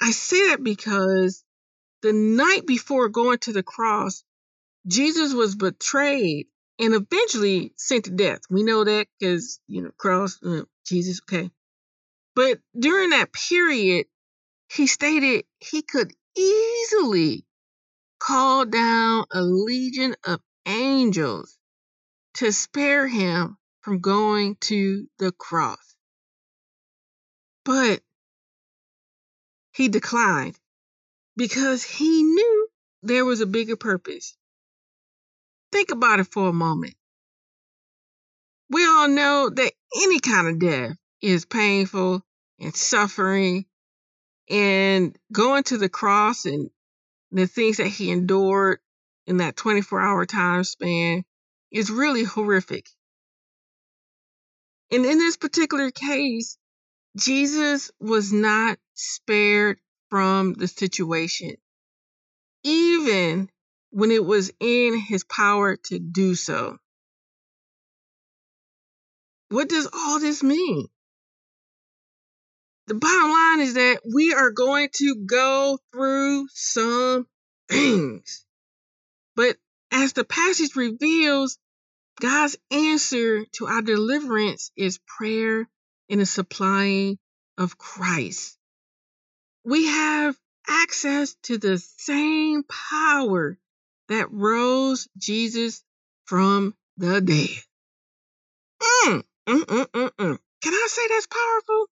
I 0.01 0.11
say 0.11 0.49
that 0.49 0.63
because 0.63 1.43
the 2.01 2.11
night 2.11 2.65
before 2.65 3.09
going 3.09 3.37
to 3.39 3.53
the 3.53 3.63
cross, 3.63 4.23
Jesus 4.87 5.33
was 5.33 5.55
betrayed 5.55 6.47
and 6.79 6.93
eventually 6.93 7.71
sent 7.77 8.05
to 8.05 8.11
death. 8.11 8.41
We 8.49 8.63
know 8.63 8.83
that 8.83 9.07
because, 9.19 9.59
you 9.67 9.83
know, 9.83 9.91
cross, 9.95 10.39
uh, 10.43 10.63
Jesus, 10.85 11.21
okay. 11.23 11.51
But 12.35 12.59
during 12.77 13.11
that 13.11 13.31
period, 13.31 14.07
he 14.75 14.87
stated 14.87 15.45
he 15.59 15.81
could 15.81 16.11
easily 16.37 17.45
call 18.19 18.65
down 18.65 19.25
a 19.31 19.41
legion 19.41 20.13
of 20.25 20.41
angels 20.65 21.57
to 22.33 22.51
spare 22.51 23.07
him 23.07 23.57
from 23.81 23.99
going 23.99 24.57
to 24.59 25.07
the 25.17 25.31
cross. 25.31 25.95
But 27.63 28.01
he 29.71 29.87
declined 29.87 30.59
because 31.37 31.83
he 31.83 32.23
knew 32.23 32.67
there 33.01 33.23
was 33.23 33.39
a 33.39 33.45
bigger 33.45 33.77
purpose. 33.77 34.35
Think 35.71 35.91
about 35.91 36.19
it 36.19 36.27
for 36.27 36.49
a 36.49 36.53
moment. 36.53 36.95
We 38.69 38.85
all 38.85 39.07
know 39.07 39.49
that 39.49 39.73
any 40.03 40.19
kind 40.19 40.47
of 40.47 40.59
death 40.59 40.97
is 41.21 41.45
painful 41.45 42.25
and 42.59 42.75
suffering 42.75 43.65
and 44.49 45.17
going 45.31 45.63
to 45.63 45.77
the 45.77 45.89
cross 45.89 46.45
and 46.45 46.69
the 47.31 47.47
things 47.47 47.77
that 47.77 47.87
he 47.87 48.11
endured 48.11 48.79
in 49.27 49.37
that 49.37 49.55
24 49.55 50.01
hour 50.01 50.25
time 50.25 50.63
span 50.63 51.23
is 51.71 51.91
really 51.91 52.23
horrific. 52.23 52.87
And 54.91 55.05
in 55.05 55.17
this 55.17 55.37
particular 55.37 55.91
case, 55.91 56.57
Jesus 57.17 57.91
was 57.99 58.31
not 58.31 58.77
spared 58.93 59.79
from 60.09 60.53
the 60.53 60.67
situation, 60.67 61.55
even 62.63 63.49
when 63.91 64.11
it 64.11 64.23
was 64.23 64.51
in 64.59 64.97
his 64.99 65.23
power 65.23 65.77
to 65.85 65.99
do 65.99 66.35
so. 66.35 66.77
What 69.49 69.69
does 69.69 69.87
all 69.93 70.19
this 70.19 70.43
mean? 70.43 70.87
The 72.87 72.95
bottom 72.95 73.31
line 73.31 73.59
is 73.61 73.73
that 73.75 74.01
we 74.13 74.33
are 74.33 74.51
going 74.51 74.89
to 74.95 75.15
go 75.25 75.79
through 75.91 76.47
some 76.53 77.27
things. 77.69 78.45
But 79.35 79.57
as 79.91 80.13
the 80.13 80.23
passage 80.23 80.75
reveals, 80.75 81.57
God's 82.21 82.57
answer 82.71 83.45
to 83.53 83.67
our 83.67 83.81
deliverance 83.81 84.71
is 84.75 84.99
prayer 85.05 85.67
and 86.09 86.21
the 86.21 86.25
supplying 86.25 87.17
of 87.57 87.77
Christ. 87.77 88.57
We 89.65 89.87
have 89.87 90.37
access 90.67 91.35
to 91.43 91.57
the 91.57 91.77
same 91.77 92.63
power 92.63 93.57
that 94.09 94.31
rose 94.31 95.07
Jesus 95.17 95.83
from 96.25 96.75
the 96.97 97.21
dead. 97.21 97.49
Mm, 98.81 99.23
mm, 99.47 99.63
mm, 99.63 99.85
mm, 99.87 100.11
mm. 100.11 100.37
Can 100.61 100.73
I 100.73 100.87
say 100.89 101.01
that's 101.09 101.27
powerful? 101.27 101.87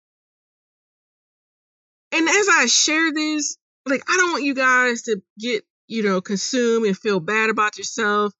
And 2.13 2.29
as 2.29 2.47
I 2.47 2.67
share 2.67 3.11
this, 3.11 3.57
like, 3.87 4.03
I 4.07 4.17
don't 4.17 4.33
want 4.33 4.43
you 4.43 4.53
guys 4.53 5.01
to 5.03 5.21
get, 5.39 5.63
you 5.87 6.03
know, 6.03 6.21
consumed 6.21 6.85
and 6.85 6.95
feel 6.97 7.19
bad 7.19 7.49
about 7.49 7.79
yourself 7.79 8.33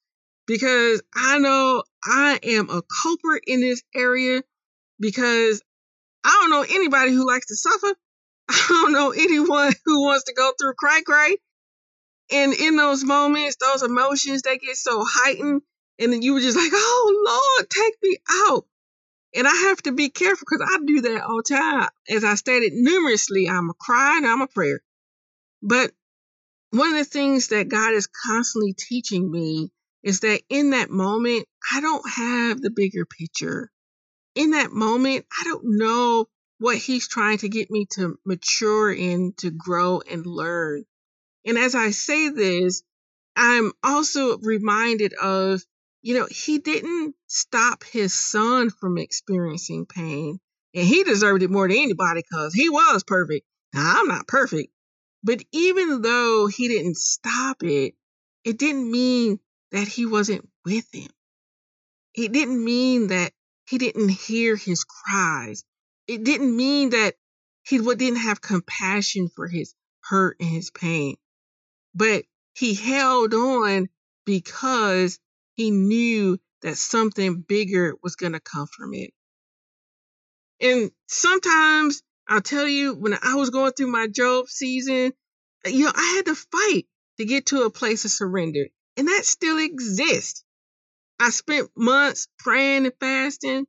because 0.46 1.02
I 1.16 1.40
know 1.40 1.84
I 2.04 2.40
am 2.44 2.70
a 2.70 2.84
culprit 3.02 3.44
in 3.48 3.62
this 3.62 3.82
area 3.96 4.44
because 5.00 5.62
I 6.24 6.30
don't 6.30 6.52
know 6.52 6.62
anybody 6.62 7.14
who 7.14 7.28
likes 7.28 7.48
to 7.48 7.56
suffer. 7.56 7.96
I 8.50 8.66
don't 8.70 8.94
know 8.94 9.12
anyone 9.12 9.74
who 9.86 10.04
wants 10.04 10.26
to 10.26 10.34
go 10.34 10.52
through 10.60 10.74
cry 10.76 11.02
cry. 11.04 11.36
And 12.32 12.54
in 12.54 12.76
those 12.76 13.04
moments, 13.04 13.58
those 13.60 13.82
emotions, 13.82 14.44
they 14.44 14.60
get 14.60 14.76
so 14.76 15.04
heightened. 15.04 15.64
And 15.98 16.14
then 16.14 16.22
you 16.22 16.34
were 16.34 16.42
just 16.42 16.58
like, 16.58 16.72
oh, 16.74 17.54
Lord, 17.58 17.70
take 17.70 17.96
me 18.04 18.18
out. 18.48 18.66
And 19.36 19.48
I 19.48 19.56
have 19.70 19.82
to 19.84 19.92
be 19.92 20.10
careful 20.10 20.46
because 20.50 20.68
I 20.68 20.78
do 20.86 21.02
that 21.02 21.24
all 21.24 21.38
the 21.38 21.56
time. 21.56 21.90
As 22.10 22.24
I 22.24 22.36
stated 22.36 22.74
numerously, 22.74 23.50
I'm 23.50 23.70
a 23.70 23.74
cry 23.74 24.18
and 24.18 24.28
I'm 24.28 24.42
a 24.42 24.48
prayer. 24.48 24.82
But 25.62 25.92
one 26.72 26.90
of 26.90 26.98
the 26.98 27.06
things 27.06 27.50
that 27.50 27.70
God 27.70 27.94
is 27.94 28.08
constantly 28.08 28.74
teaching 28.74 29.30
me 29.32 29.72
is 30.04 30.20
that 30.22 30.42
in 30.50 30.72
that 30.72 30.90
moment, 30.90 31.48
I 31.72 31.82
don't 31.82 32.10
have 32.10 32.62
the 32.62 32.72
bigger 32.72 33.06
picture. 33.06 33.72
In 34.36 34.52
that 34.52 34.72
moment, 34.72 35.26
I 35.40 35.44
don't 35.46 35.78
know 35.78 36.28
what 36.60 36.78
He's 36.78 37.08
trying 37.08 37.40
to 37.40 37.50
get 37.50 37.72
me 37.72 37.88
to 37.92 38.18
mature 38.26 38.92
in, 38.92 39.34
to 39.38 39.52
grow 39.52 40.02
and 40.02 40.26
learn. 40.26 40.86
And 41.46 41.58
as 41.58 41.76
I 41.76 41.92
say 41.92 42.30
this, 42.30 42.84
I'm 43.36 43.72
also 43.84 44.38
reminded 44.38 45.14
of, 45.14 45.64
you 46.04 46.14
know, 46.14 46.28
He 46.30 46.60
didn't 46.60 47.16
stop 47.28 47.84
His 47.84 48.14
son 48.14 48.70
from 48.70 49.00
experiencing 49.00 49.88
pain. 49.88 50.40
And 50.76 50.88
He 50.88 51.04
deserved 51.04 51.42
it 51.42 51.50
more 51.50 51.68
than 51.68 51.78
anybody 51.78 52.22
because 52.22 52.54
He 52.54 52.70
was 52.70 53.04
perfect. 53.04 53.48
Now, 53.74 53.96
I'm 53.98 54.08
not 54.08 54.28
perfect. 54.28 54.72
But 55.24 55.42
even 55.52 56.04
though 56.04 56.46
He 56.46 56.68
didn't 56.68 56.98
stop 56.98 57.64
it, 57.64 57.96
it 58.44 58.60
didn't 58.60 58.92
mean 58.92 59.40
that 59.72 59.88
he 59.88 60.06
wasn't 60.06 60.48
with 60.66 60.86
him. 60.94 61.10
It 62.14 62.32
didn't 62.32 62.64
mean 62.64 63.08
that 63.08 63.34
he 63.66 63.78
didn't 63.78 64.10
hear 64.10 64.56
his 64.56 64.84
cries. 64.84 65.64
It 66.08 66.24
didn't 66.24 66.56
mean 66.56 66.92
that 66.92 67.16
he 67.64 67.80
didn't 67.80 68.18
have 68.18 68.42
compassion 68.42 69.30
for 69.36 69.48
his 69.48 69.74
hurt 70.02 70.38
and 70.40 70.50
his 70.50 70.70
pain. 70.70 71.16
But 71.96 72.26
he 72.54 72.76
held 72.76 73.34
on 73.34 73.90
because 74.26 75.20
he 75.56 75.72
knew 75.72 76.40
that 76.62 76.78
something 76.78 77.42
bigger 77.42 77.96
was 78.02 78.16
going 78.16 78.34
to 78.34 78.40
come 78.40 78.68
from 78.68 78.94
it. 78.94 79.12
And 80.62 80.92
sometimes 81.08 82.02
I'll 82.28 82.42
tell 82.42 82.68
you, 82.68 82.94
when 82.96 83.14
I 83.22 83.36
was 83.36 83.50
going 83.50 83.74
through 83.74 83.92
my 83.92 84.08
Job 84.08 84.48
season, 84.48 85.14
you 85.66 85.86
know, 85.86 85.92
I 85.94 86.14
had 86.16 86.26
to 86.26 86.36
fight 86.36 86.88
to 87.18 87.26
get 87.26 87.48
to 87.48 87.64
a 87.64 87.70
place 87.70 88.06
of 88.06 88.12
surrender 88.12 88.68
and 88.98 89.08
that 89.08 89.26
still 89.26 89.58
exists. 89.58 90.44
I 91.20 91.30
spent 91.30 91.70
months 91.76 92.28
praying 92.40 92.86
and 92.86 92.94
fasting. 93.00 93.66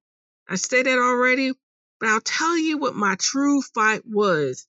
I 0.49 0.57
said 0.57 0.87
that 0.87 0.99
already, 0.99 1.53
but 2.01 2.09
I'll 2.09 2.21
tell 2.21 2.57
you 2.57 2.79
what 2.79 2.95
my 2.95 3.17
true 3.19 3.63
fight 3.63 4.03
was. 4.05 4.67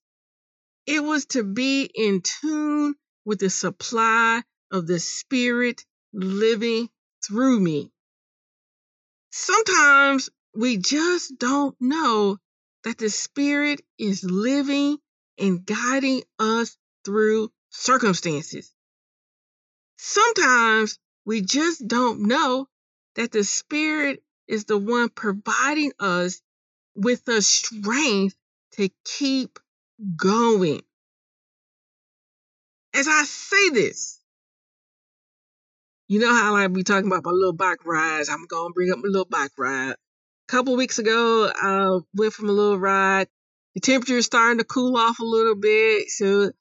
It 0.85 1.03
was 1.03 1.25
to 1.27 1.43
be 1.43 1.89
in 1.93 2.21
tune 2.21 2.95
with 3.25 3.39
the 3.39 3.49
supply 3.49 4.43
of 4.71 4.87
the 4.87 4.99
Spirit 4.99 5.85
living 6.13 6.89
through 7.27 7.59
me. 7.59 7.91
Sometimes 9.31 10.29
we 10.53 10.77
just 10.77 11.37
don't 11.37 11.75
know 11.81 12.37
that 12.83 12.97
the 12.97 13.09
Spirit 13.09 13.81
is 13.97 14.23
living 14.23 14.97
and 15.37 15.65
guiding 15.65 16.23
us 16.39 16.77
through 17.03 17.51
circumstances. 17.69 18.71
Sometimes 19.97 20.99
we 21.25 21.41
just 21.41 21.87
don't 21.87 22.21
know 22.21 22.67
that 23.15 23.31
the 23.31 23.43
Spirit 23.43 24.23
is 24.47 24.65
the 24.65 24.77
one 24.77 25.09
providing 25.09 25.91
us 25.99 26.41
with 26.95 27.25
the 27.25 27.41
strength 27.41 28.35
to 28.73 28.89
keep 29.03 29.59
going. 30.15 30.81
As 32.93 33.07
I 33.07 33.23
say 33.23 33.69
this, 33.69 34.19
you 36.07 36.19
know 36.19 36.33
how 36.33 36.55
I 36.55 36.67
be 36.67 36.83
talking 36.83 37.07
about 37.07 37.25
my 37.25 37.31
little 37.31 37.53
bike 37.53 37.85
rides. 37.85 38.29
I'm 38.29 38.45
gonna 38.47 38.73
bring 38.73 38.91
up 38.91 38.97
my 38.97 39.07
little 39.07 39.25
bike 39.25 39.51
ride. 39.57 39.91
A 39.93 40.51
couple 40.51 40.75
weeks 40.75 40.99
ago, 40.99 41.51
I 41.53 41.99
went 42.13 42.33
from 42.33 42.49
a 42.49 42.53
little 42.53 42.77
ride. 42.77 43.27
The 43.73 43.81
temperature 43.81 44.17
is 44.17 44.25
starting 44.25 44.59
to 44.59 44.63
cool 44.63 44.95
off 44.97 45.19
a 45.19 45.25
little 45.25 45.55
bit, 45.55 46.09
so 46.09 46.51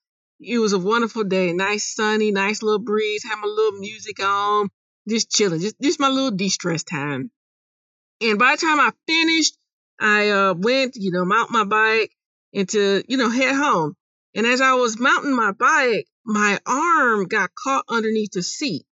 it 0.40 0.58
was 0.58 0.72
a 0.72 0.78
wonderful 0.78 1.24
day. 1.24 1.52
Nice 1.52 1.94
sunny, 1.94 2.32
nice 2.32 2.62
little 2.62 2.78
breeze. 2.80 3.22
Had 3.24 3.36
my 3.36 3.46
little 3.46 3.78
music 3.78 4.24
on, 4.24 4.70
just 5.08 5.30
chilling. 5.30 5.60
Just 5.60 5.76
just 5.80 6.00
my 6.00 6.08
little 6.08 6.30
de-stress 6.30 6.82
time. 6.82 7.30
And 8.20 8.38
by 8.38 8.56
the 8.56 8.66
time 8.66 8.80
I 8.80 8.92
finished, 9.06 9.58
I 10.00 10.30
uh, 10.30 10.54
went, 10.54 10.96
you 10.96 11.12
know, 11.12 11.24
mount 11.24 11.50
my 11.50 11.64
bike 11.64 12.10
and 12.54 12.68
to, 12.70 13.04
you 13.06 13.16
know, 13.16 13.28
head 13.28 13.54
home. 13.54 13.94
And 14.34 14.46
as 14.46 14.60
I 14.60 14.74
was 14.74 14.98
mounting 14.98 15.36
my 15.36 15.52
bike, 15.52 16.06
my 16.24 16.58
arm 16.66 17.26
got 17.26 17.50
caught 17.54 17.84
underneath 17.88 18.32
the 18.32 18.42
seat. 18.42 18.86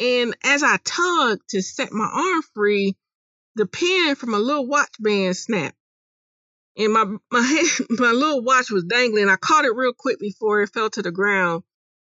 And 0.00 0.36
as 0.42 0.62
I 0.62 0.78
tugged 0.84 1.48
to 1.50 1.62
set 1.62 1.92
my 1.92 2.06
arm 2.06 2.42
free, 2.54 2.96
the 3.56 3.66
pin 3.66 4.14
from 4.14 4.30
my 4.30 4.38
little 4.38 4.66
watch 4.66 4.94
band 4.98 5.36
snapped 5.36 5.76
and 6.76 6.92
my 6.92 7.04
my 7.30 7.68
my 7.90 8.12
little 8.12 8.42
watch 8.42 8.70
was 8.70 8.84
dangling. 8.84 9.28
I 9.28 9.36
caught 9.36 9.64
it 9.64 9.74
real 9.74 9.92
quick 9.96 10.18
before 10.18 10.62
it 10.62 10.70
fell 10.72 10.90
to 10.90 11.02
the 11.02 11.12
ground, 11.12 11.62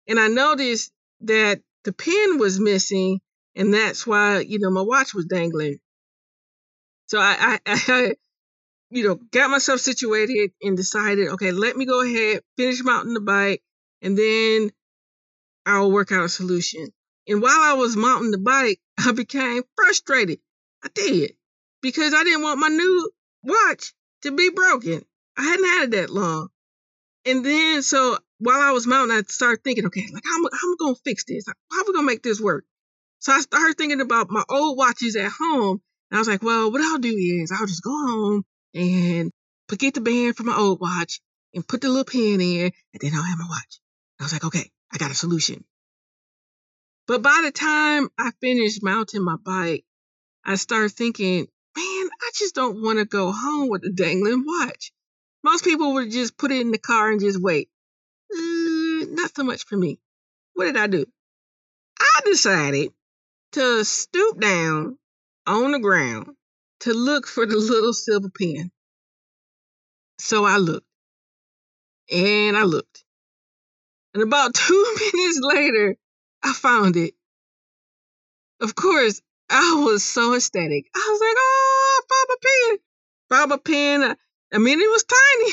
and 0.09 0.18
I 0.18 0.29
noticed 0.29 0.92
that 1.23 1.61
the 1.85 1.92
pin 1.92 2.38
was 2.38 2.59
missing, 2.59 3.20
and 3.55 3.73
that's 3.73 4.07
why 4.07 4.40
you 4.40 4.59
know 4.59 4.70
my 4.70 4.83
watch 4.83 5.14
was 5.14 5.27
dangling. 5.27 5.79
So 7.07 7.18
I, 7.18 7.59
I, 7.66 7.81
I 7.88 8.14
you 8.90 9.07
know, 9.07 9.16
got 9.33 9.51
myself 9.51 9.81
situated 9.81 10.53
and 10.62 10.77
decided, 10.77 11.29
okay, 11.31 11.53
let 11.53 11.77
me 11.77 11.85
go 11.85 12.03
ahead, 12.03 12.42
finish 12.57 12.83
mounting 12.83 13.14
the 13.14 13.20
bike, 13.20 13.62
and 14.03 14.16
then 14.16 14.70
I'll 15.66 15.90
work 15.90 16.12
out 16.12 16.25
a 16.25 16.29
solution. 16.29 16.88
And 17.26 17.40
while 17.40 17.60
I 17.60 17.74
was 17.74 17.96
mounting 17.96 18.30
the 18.30 18.38
bike, 18.38 18.80
I 18.98 19.12
became 19.12 19.62
frustrated. 19.76 20.40
I 20.84 20.88
did 20.94 21.32
because 21.82 22.14
I 22.14 22.24
didn't 22.24 22.42
want 22.42 22.60
my 22.60 22.68
new 22.68 23.10
watch 23.42 23.92
to 24.22 24.32
be 24.32 24.50
broken. 24.50 25.04
I 25.37 25.42
hadn't 25.42 25.64
had 25.66 25.84
it 25.84 25.90
that 25.92 26.10
long. 26.10 26.48
And 27.26 27.44
then, 27.44 27.82
so 27.82 28.18
while 28.38 28.60
I 28.60 28.72
was 28.72 28.87
mounting, 28.87 29.16
I 29.16 29.22
started 29.22 29.64
thinking, 29.64 29.87
okay, 29.87 30.06
like, 30.12 30.22
how, 30.24 30.37
am 30.37 30.46
I 30.46 30.74
going 30.78 30.94
to 30.94 31.00
fix 31.04 31.24
this? 31.24 31.44
How 31.46 31.80
are 31.80 31.84
we 31.87 31.92
going 31.94 32.06
to 32.06 32.12
make 32.12 32.22
this 32.22 32.40
work? 32.40 32.64
So 33.20 33.32
I 33.32 33.40
started 33.40 33.78
thinking 33.78 34.02
about 34.02 34.30
my 34.30 34.44
old 34.48 34.76
watches 34.76 35.16
at 35.16 35.32
home. 35.32 35.80
And 36.10 36.16
I 36.16 36.18
was 36.18 36.28
like, 36.28 36.42
well, 36.42 36.70
what 36.70 36.82
I'll 36.82 36.98
do 36.98 37.16
is 37.16 37.50
I'll 37.50 37.66
just 37.66 37.82
go 37.82 37.90
home 37.90 38.44
and 38.74 39.32
get 39.78 39.94
the 39.94 40.00
band 40.00 40.37
from 40.37 40.46
my 40.46 40.56
old 40.56 40.80
watch 40.80 41.20
and 41.54 41.66
put 41.66 41.80
the 41.80 41.88
little 41.88 42.04
pin 42.04 42.40
in, 42.40 42.72
and 42.92 43.00
then 43.00 43.12
I'll 43.14 43.22
have 43.22 43.38
my 43.38 43.46
watch. 43.48 43.80
I 44.20 44.24
was 44.24 44.32
like, 44.32 44.44
okay, 44.44 44.70
I 44.92 44.98
got 44.98 45.10
a 45.10 45.14
solution. 45.14 45.64
But 47.06 47.22
by 47.22 47.42
the 47.44 47.52
time 47.52 48.08
I 48.18 48.30
finished 48.40 48.82
mounting 48.82 49.22
my 49.22 49.36
bike, 49.36 49.84
I 50.44 50.56
started 50.56 50.92
thinking, 50.92 51.46
man, 51.76 52.08
I 52.22 52.30
just 52.34 52.54
don't 52.54 52.82
want 52.82 52.98
to 52.98 53.04
go 53.04 53.30
home 53.30 53.68
with 53.68 53.84
a 53.84 53.90
dangling 53.90 54.44
watch. 54.46 54.92
Most 55.42 55.64
people 55.64 55.94
would 55.94 56.10
just 56.10 56.38
put 56.38 56.50
it 56.50 56.60
in 56.60 56.70
the 56.70 56.78
car 56.78 57.10
and 57.10 57.20
just 57.20 57.40
wait. 57.40 57.68
Uh, 58.32 59.06
not 59.10 59.34
so 59.36 59.44
much 59.44 59.64
for 59.66 59.76
me. 59.76 59.98
What 60.54 60.64
did 60.64 60.76
I 60.76 60.86
do? 60.86 61.04
I 62.00 62.20
decided 62.24 62.92
to 63.52 63.84
stoop 63.84 64.40
down 64.40 64.98
on 65.46 65.72
the 65.72 65.78
ground 65.78 66.34
to 66.80 66.94
look 66.94 67.26
for 67.26 67.44
the 67.44 67.56
little 67.56 67.92
silver 67.92 68.30
pin. 68.30 68.70
So 70.18 70.44
I 70.44 70.56
looked 70.56 70.86
and 72.10 72.56
I 72.56 72.62
looked. 72.62 73.04
And 74.14 74.22
about 74.22 74.54
two 74.54 74.96
minutes 75.12 75.40
later, 75.42 75.96
I 76.44 76.52
found 76.52 76.96
it. 76.96 77.14
Of 78.61 78.74
course, 78.74 79.22
I 79.48 79.83
was 79.83 80.04
so 80.04 80.35
ecstatic. 80.35 80.90
I 80.94 81.09
was 81.11 81.20
like, 81.20 81.37
oh, 81.38 82.02
Papa 82.11 82.38
Pen. 82.44 82.78
Papa 83.30 83.59
Pen. 83.62 84.16
I 84.52 84.59
mean, 84.59 84.78
it 84.78 84.90
was 84.90 85.04
tiny. 85.04 85.52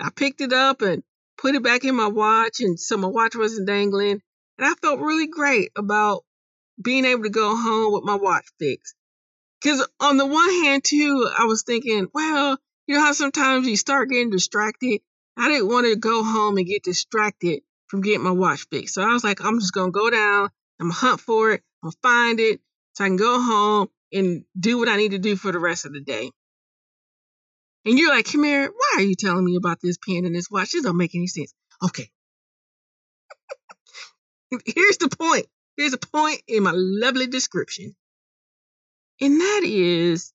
I 0.00 0.10
picked 0.10 0.40
it 0.40 0.54
up 0.54 0.80
and 0.80 1.02
put 1.36 1.54
it 1.54 1.62
back 1.62 1.84
in 1.84 1.94
my 1.94 2.06
watch, 2.06 2.60
and 2.60 2.80
so 2.80 2.96
my 2.96 3.08
watch 3.08 3.36
wasn't 3.36 3.66
dangling. 3.66 4.22
And 4.58 4.66
I 4.66 4.72
felt 4.80 5.00
really 5.00 5.26
great 5.26 5.70
about 5.76 6.24
being 6.82 7.04
able 7.04 7.24
to 7.24 7.30
go 7.30 7.54
home 7.54 7.92
with 7.92 8.04
my 8.04 8.14
watch 8.14 8.46
fixed. 8.58 8.94
Because 9.60 9.86
on 10.00 10.16
the 10.16 10.26
one 10.26 10.50
hand, 10.64 10.82
too, 10.82 11.28
I 11.38 11.44
was 11.44 11.62
thinking, 11.62 12.08
well, 12.14 12.56
you 12.86 12.96
know 12.96 13.02
how 13.02 13.12
sometimes 13.12 13.68
you 13.68 13.76
start 13.76 14.08
getting 14.08 14.30
distracted? 14.30 15.02
I 15.36 15.48
didn't 15.48 15.68
want 15.68 15.86
to 15.86 15.96
go 15.96 16.24
home 16.24 16.56
and 16.56 16.66
get 16.66 16.84
distracted 16.84 17.60
from 17.90 18.02
getting 18.02 18.22
my 18.22 18.30
watch 18.30 18.66
fixed. 18.70 18.94
So 18.94 19.02
I 19.02 19.12
was 19.12 19.24
like, 19.24 19.44
I'm 19.44 19.58
just 19.58 19.74
to 19.74 19.90
go 19.90 20.10
down, 20.10 20.48
I'm 20.80 20.90
to 20.90 20.94
hunt 20.94 21.20
for 21.20 21.50
it, 21.50 21.62
I'm 21.82 21.90
to 21.90 21.96
find 22.02 22.38
it 22.38 22.60
so 22.94 23.04
I 23.04 23.08
can 23.08 23.16
go 23.16 23.42
home 23.42 23.88
and 24.12 24.44
do 24.58 24.78
what 24.78 24.88
I 24.88 24.96
need 24.96 25.10
to 25.10 25.18
do 25.18 25.34
for 25.34 25.50
the 25.50 25.58
rest 25.58 25.86
of 25.86 25.92
the 25.92 26.00
day. 26.00 26.30
And 27.84 27.98
you're 27.98 28.10
like, 28.10 28.26
Kamara, 28.26 28.68
why 28.68 28.94
are 28.98 29.02
you 29.02 29.16
telling 29.16 29.44
me 29.44 29.56
about 29.56 29.78
this 29.82 29.98
pen 29.98 30.24
and 30.24 30.34
this 30.34 30.50
watch? 30.50 30.70
This 30.70 30.84
don't 30.84 30.96
make 30.96 31.14
any 31.16 31.26
sense. 31.26 31.52
Okay. 31.82 32.08
Here's 34.66 34.98
the 34.98 35.08
point. 35.08 35.46
Here's 35.76 35.92
a 35.92 35.98
point 35.98 36.42
in 36.46 36.62
my 36.62 36.72
lovely 36.74 37.26
description. 37.26 37.96
And 39.20 39.40
that 39.40 39.62
is 39.64 40.32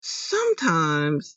sometimes 0.00 1.36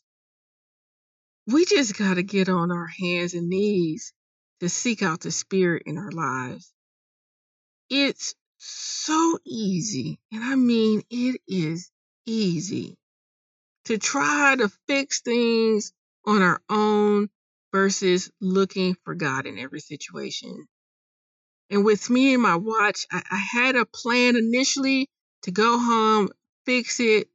we 1.46 1.66
just 1.66 1.98
got 1.98 2.14
to 2.14 2.22
get 2.22 2.48
on 2.48 2.72
our 2.72 2.86
hands 2.86 3.34
and 3.34 3.50
knees 3.50 4.14
to 4.60 4.68
seek 4.68 5.02
out 5.02 5.20
the 5.20 5.30
spirit 5.30 5.84
in 5.86 5.98
our 5.98 6.10
lives. 6.10 6.72
It's 7.90 8.34
so 8.58 9.38
easy, 9.44 10.18
and 10.32 10.42
I 10.42 10.54
mean 10.54 11.02
it 11.10 11.40
is 11.46 11.90
easy 12.26 12.96
to 13.84 13.98
try 13.98 14.56
to 14.56 14.70
fix 14.88 15.20
things 15.20 15.92
on 16.26 16.42
our 16.42 16.60
own 16.68 17.28
versus 17.72 18.30
looking 18.40 18.96
for 19.04 19.14
God 19.14 19.46
in 19.46 19.58
every 19.58 19.80
situation. 19.80 20.66
And 21.70 21.84
with 21.84 22.08
me 22.08 22.34
and 22.34 22.42
my 22.42 22.56
watch, 22.56 23.06
I, 23.10 23.22
I 23.30 23.36
had 23.36 23.76
a 23.76 23.84
plan 23.84 24.36
initially 24.36 25.08
to 25.42 25.50
go 25.50 25.78
home, 25.78 26.28
fix 26.66 27.00
it. 27.00 27.28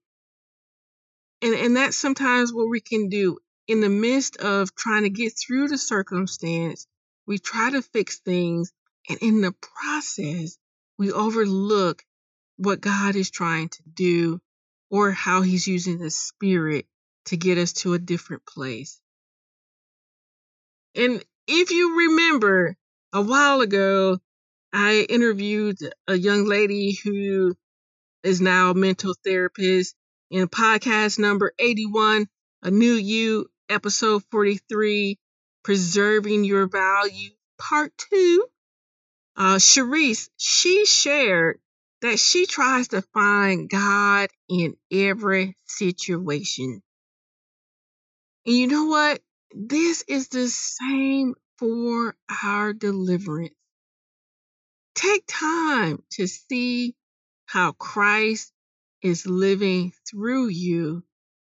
And, 1.41 1.53
and 1.53 1.75
that's 1.75 1.97
sometimes 1.97 2.53
what 2.53 2.69
we 2.69 2.81
can 2.81 3.09
do 3.09 3.37
in 3.67 3.81
the 3.81 3.89
midst 3.89 4.37
of 4.37 4.73
trying 4.75 5.03
to 5.03 5.09
get 5.09 5.33
through 5.37 5.67
the 5.67 5.77
circumstance. 5.77 6.87
We 7.29 7.37
try 7.37 7.69
to 7.69 7.83
fix 7.83 8.17
things, 8.17 8.73
and 9.07 9.19
in 9.21 9.41
the 9.41 9.51
process, 9.51 10.57
we 10.97 11.11
overlook 11.11 12.03
what 12.57 12.81
God 12.81 13.15
is 13.15 13.29
trying 13.29 13.69
to 13.69 13.83
do 13.93 14.41
or 14.89 15.11
how 15.11 15.43
He's 15.43 15.67
using 15.67 15.99
the 15.99 16.09
Spirit 16.09 16.87
to 17.25 17.37
get 17.37 17.59
us 17.59 17.71
to 17.73 17.93
a 17.93 17.99
different 17.99 18.47
place. 18.47 18.99
And 20.95 21.23
if 21.47 21.69
you 21.69 21.99
remember 21.99 22.75
a 23.13 23.21
while 23.21 23.61
ago, 23.61 24.17
I 24.73 25.05
interviewed 25.07 25.77
a 26.07 26.15
young 26.15 26.45
lady 26.45 26.97
who 27.03 27.55
is 28.23 28.41
now 28.41 28.71
a 28.71 28.73
mental 28.73 29.13
therapist 29.23 29.95
in 30.31 30.47
podcast 30.47 31.19
number 31.19 31.53
81, 31.59 32.25
A 32.63 32.71
New 32.71 32.93
You, 32.93 33.51
episode 33.69 34.23
43, 34.31 35.19
Preserving 35.63 36.43
Your 36.43 36.67
Value, 36.67 37.31
part 37.57 37.91
two. 37.97 38.45
Uh, 39.35 39.55
Sharice, 39.55 40.29
she 40.37 40.85
shared 40.85 41.59
that 42.01 42.19
she 42.19 42.45
tries 42.45 42.89
to 42.89 43.01
find 43.13 43.69
God 43.69 44.29
in 44.49 44.75
every 44.91 45.55
situation. 45.65 46.81
And 48.45 48.55
you 48.55 48.67
know 48.67 48.85
what? 48.85 49.21
This 49.53 50.03
is 50.07 50.29
the 50.29 50.47
same 50.47 51.35
for 51.57 52.15
our 52.43 52.73
deliverance. 52.73 53.53
Take 54.95 55.23
time 55.27 56.03
to 56.11 56.27
see 56.27 56.95
how 57.45 57.73
Christ 57.73 58.51
is 59.01 59.25
living 59.25 59.93
through 60.09 60.47
you 60.47 61.03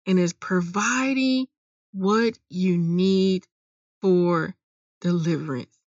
and 0.07 0.19
is 0.19 0.33
providing 0.33 1.47
what 1.93 2.39
you 2.49 2.79
need 2.79 3.47
for 4.03 4.55
deliverance. 5.01 5.79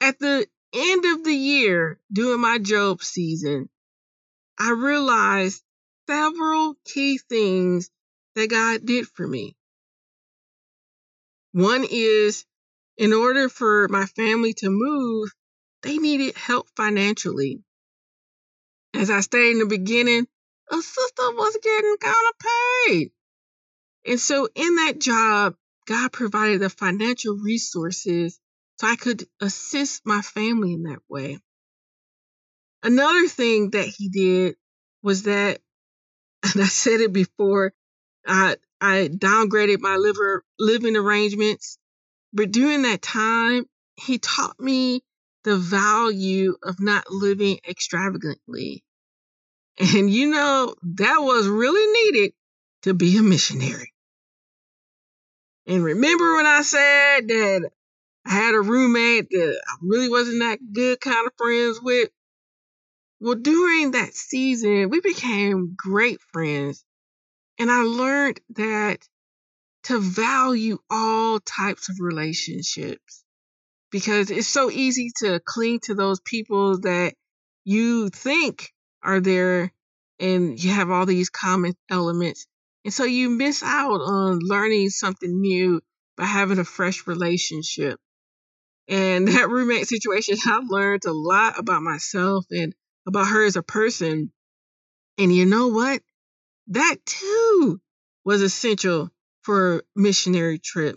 At 0.00 0.18
the 0.18 0.46
end 0.74 1.04
of 1.06 1.24
the 1.24 1.34
year, 1.34 1.98
during 2.12 2.40
my 2.40 2.58
Job 2.58 3.02
season, 3.02 3.68
I 4.58 4.72
realized 4.72 5.62
several 6.08 6.74
key 6.84 7.18
things 7.18 7.90
that 8.34 8.50
God 8.50 8.84
did 8.84 9.06
for 9.08 9.26
me. 9.26 9.56
One 11.52 11.86
is 11.90 12.44
in 12.96 13.12
order 13.12 13.48
for 13.48 13.88
my 13.88 14.06
family 14.06 14.54
to 14.54 14.70
move, 14.70 15.30
they 15.82 15.98
needed 15.98 16.36
help 16.36 16.68
financially. 16.76 17.62
As 18.94 19.10
I 19.10 19.20
stated 19.20 19.52
in 19.52 19.58
the 19.60 19.66
beginning, 19.66 20.26
a 20.70 20.76
sister 20.76 21.30
was 21.30 21.58
getting 21.62 21.96
kind 22.00 22.26
of 22.28 22.48
paid. 22.86 23.10
And 24.06 24.20
so 24.20 24.48
in 24.54 24.76
that 24.76 24.98
job, 24.98 25.54
God 25.88 26.12
provided 26.12 26.60
the 26.60 26.68
financial 26.68 27.34
resources 27.38 28.38
so 28.78 28.86
I 28.86 28.96
could 28.96 29.24
assist 29.40 30.02
my 30.04 30.20
family 30.20 30.74
in 30.74 30.82
that 30.82 31.00
way. 31.08 31.38
Another 32.82 33.26
thing 33.26 33.70
that 33.70 33.86
he 33.86 34.10
did 34.10 34.56
was 35.02 35.22
that, 35.22 35.60
and 36.42 36.62
I 36.62 36.66
said 36.66 37.00
it 37.00 37.12
before, 37.12 37.72
I, 38.26 38.56
I 38.82 39.08
downgraded 39.10 39.80
my 39.80 39.96
liver, 39.96 40.44
living 40.58 40.94
arrangements. 40.94 41.78
But 42.34 42.52
during 42.52 42.82
that 42.82 43.00
time, 43.00 43.64
he 43.96 44.18
taught 44.18 44.60
me 44.60 45.00
the 45.44 45.56
value 45.56 46.54
of 46.62 46.80
not 46.80 47.10
living 47.10 47.60
extravagantly. 47.66 48.84
And 49.78 50.10
you 50.10 50.30
know, 50.30 50.74
that 50.82 51.18
was 51.20 51.48
really 51.48 52.12
needed 52.12 52.32
to 52.82 52.92
be 52.92 53.16
a 53.16 53.22
missionary. 53.22 53.94
And 55.68 55.84
remember 55.84 56.36
when 56.36 56.46
I 56.46 56.62
said 56.62 57.28
that 57.28 57.70
I 58.24 58.30
had 58.30 58.54
a 58.54 58.60
roommate 58.60 59.28
that 59.30 59.62
I 59.68 59.74
really 59.82 60.08
wasn't 60.08 60.40
that 60.40 60.58
good 60.72 60.98
kind 60.98 61.26
of 61.26 61.32
friends 61.36 61.80
with? 61.82 62.08
Well, 63.20 63.34
during 63.34 63.90
that 63.90 64.14
season, 64.14 64.88
we 64.88 65.00
became 65.00 65.74
great 65.76 66.20
friends. 66.32 66.84
And 67.58 67.70
I 67.70 67.82
learned 67.82 68.40
that 68.56 69.06
to 69.84 69.98
value 69.98 70.78
all 70.88 71.38
types 71.40 71.90
of 71.90 71.96
relationships 72.00 73.24
because 73.90 74.30
it's 74.30 74.48
so 74.48 74.70
easy 74.70 75.12
to 75.18 75.40
cling 75.44 75.80
to 75.80 75.94
those 75.94 76.20
people 76.20 76.80
that 76.80 77.14
you 77.64 78.08
think 78.08 78.72
are 79.02 79.20
there 79.20 79.72
and 80.18 80.62
you 80.62 80.70
have 80.70 80.90
all 80.90 81.04
these 81.04 81.30
common 81.30 81.74
elements. 81.90 82.46
And 82.88 82.94
so 82.94 83.04
you 83.04 83.28
miss 83.28 83.62
out 83.62 84.00
on 84.00 84.38
learning 84.40 84.88
something 84.88 85.42
new 85.42 85.82
by 86.16 86.24
having 86.24 86.58
a 86.58 86.64
fresh 86.64 87.06
relationship. 87.06 88.00
And 88.88 89.28
that 89.34 89.50
roommate 89.50 89.86
situation, 89.86 90.38
I've 90.46 90.70
learned 90.70 91.04
a 91.04 91.12
lot 91.12 91.58
about 91.58 91.82
myself 91.82 92.46
and 92.50 92.74
about 93.06 93.28
her 93.28 93.44
as 93.44 93.56
a 93.56 93.62
person. 93.62 94.32
And 95.18 95.36
you 95.36 95.44
know 95.44 95.68
what? 95.68 96.00
That 96.68 96.96
too 97.04 97.78
was 98.24 98.40
essential 98.40 99.10
for 99.42 99.80
a 99.80 99.82
missionary 99.94 100.58
trip. 100.58 100.96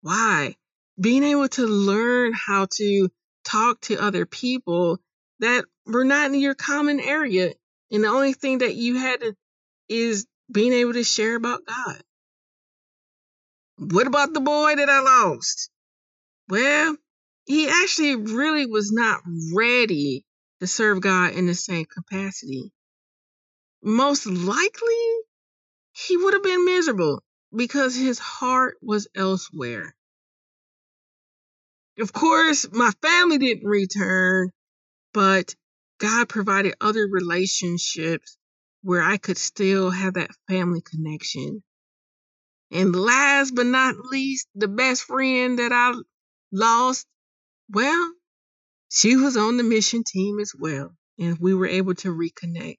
Why? 0.00 0.56
Being 1.00 1.22
able 1.22 1.46
to 1.50 1.68
learn 1.68 2.32
how 2.34 2.66
to 2.78 3.08
talk 3.44 3.80
to 3.82 4.02
other 4.02 4.26
people 4.26 4.98
that 5.38 5.66
were 5.86 6.04
not 6.04 6.32
in 6.32 6.40
your 6.40 6.56
common 6.56 6.98
area. 6.98 7.52
And 7.92 8.02
the 8.02 8.08
only 8.08 8.32
thing 8.32 8.58
that 8.58 8.74
you 8.74 8.96
had 8.96 9.20
to, 9.20 9.36
is 9.88 10.26
being 10.50 10.72
able 10.72 10.94
to 10.94 11.04
share 11.04 11.36
about 11.36 11.66
God. 11.66 12.02
What 13.76 14.06
about 14.06 14.34
the 14.34 14.40
boy 14.40 14.76
that 14.76 14.88
I 14.88 15.00
lost? 15.00 15.70
Well, 16.48 16.96
he 17.46 17.68
actually 17.68 18.16
really 18.16 18.66
was 18.66 18.90
not 18.90 19.20
ready 19.54 20.24
to 20.60 20.66
serve 20.66 21.00
God 21.00 21.32
in 21.32 21.46
the 21.46 21.54
same 21.54 21.84
capacity. 21.84 22.72
Most 23.82 24.26
likely, 24.26 25.12
he 25.92 26.16
would 26.16 26.34
have 26.34 26.42
been 26.42 26.64
miserable 26.64 27.22
because 27.54 27.94
his 27.94 28.18
heart 28.18 28.76
was 28.82 29.08
elsewhere. 29.14 29.94
Of 31.98 32.12
course, 32.12 32.66
my 32.72 32.92
family 33.02 33.38
didn't 33.38 33.68
return, 33.68 34.50
but 35.12 35.54
God 35.98 36.28
provided 36.28 36.74
other 36.80 37.06
relationships 37.10 38.37
where 38.88 39.02
I 39.02 39.18
could 39.18 39.38
still 39.38 39.90
have 39.90 40.14
that 40.14 40.30
family 40.48 40.82
connection. 40.82 41.62
And 42.72 42.96
last 42.96 43.54
but 43.54 43.66
not 43.66 43.96
least, 43.98 44.48
the 44.54 44.68
best 44.68 45.04
friend 45.04 45.58
that 45.58 45.72
I 45.72 45.94
lost 46.52 47.06
well, 47.70 48.12
she 48.90 49.16
was 49.16 49.36
on 49.36 49.58
the 49.58 49.64
mission 49.64 50.04
team 50.04 50.40
as 50.40 50.54
well, 50.58 50.92
and 51.18 51.38
we 51.40 51.54
were 51.54 51.66
able 51.68 51.94
to 51.96 52.14
reconnect. 52.14 52.78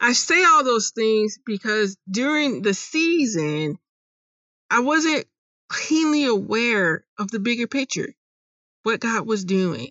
I 0.00 0.14
say 0.14 0.44
all 0.44 0.64
those 0.64 0.92
things 0.92 1.38
because 1.46 1.96
during 2.10 2.62
the 2.62 2.74
season, 2.74 3.78
I 4.70 4.80
wasn't 4.80 5.26
keenly 5.72 6.24
aware 6.26 7.04
of 7.18 7.30
the 7.30 7.40
bigger 7.40 7.68
picture. 7.68 8.14
what 8.84 9.00
God 9.00 9.26
was 9.26 9.44
doing. 9.44 9.90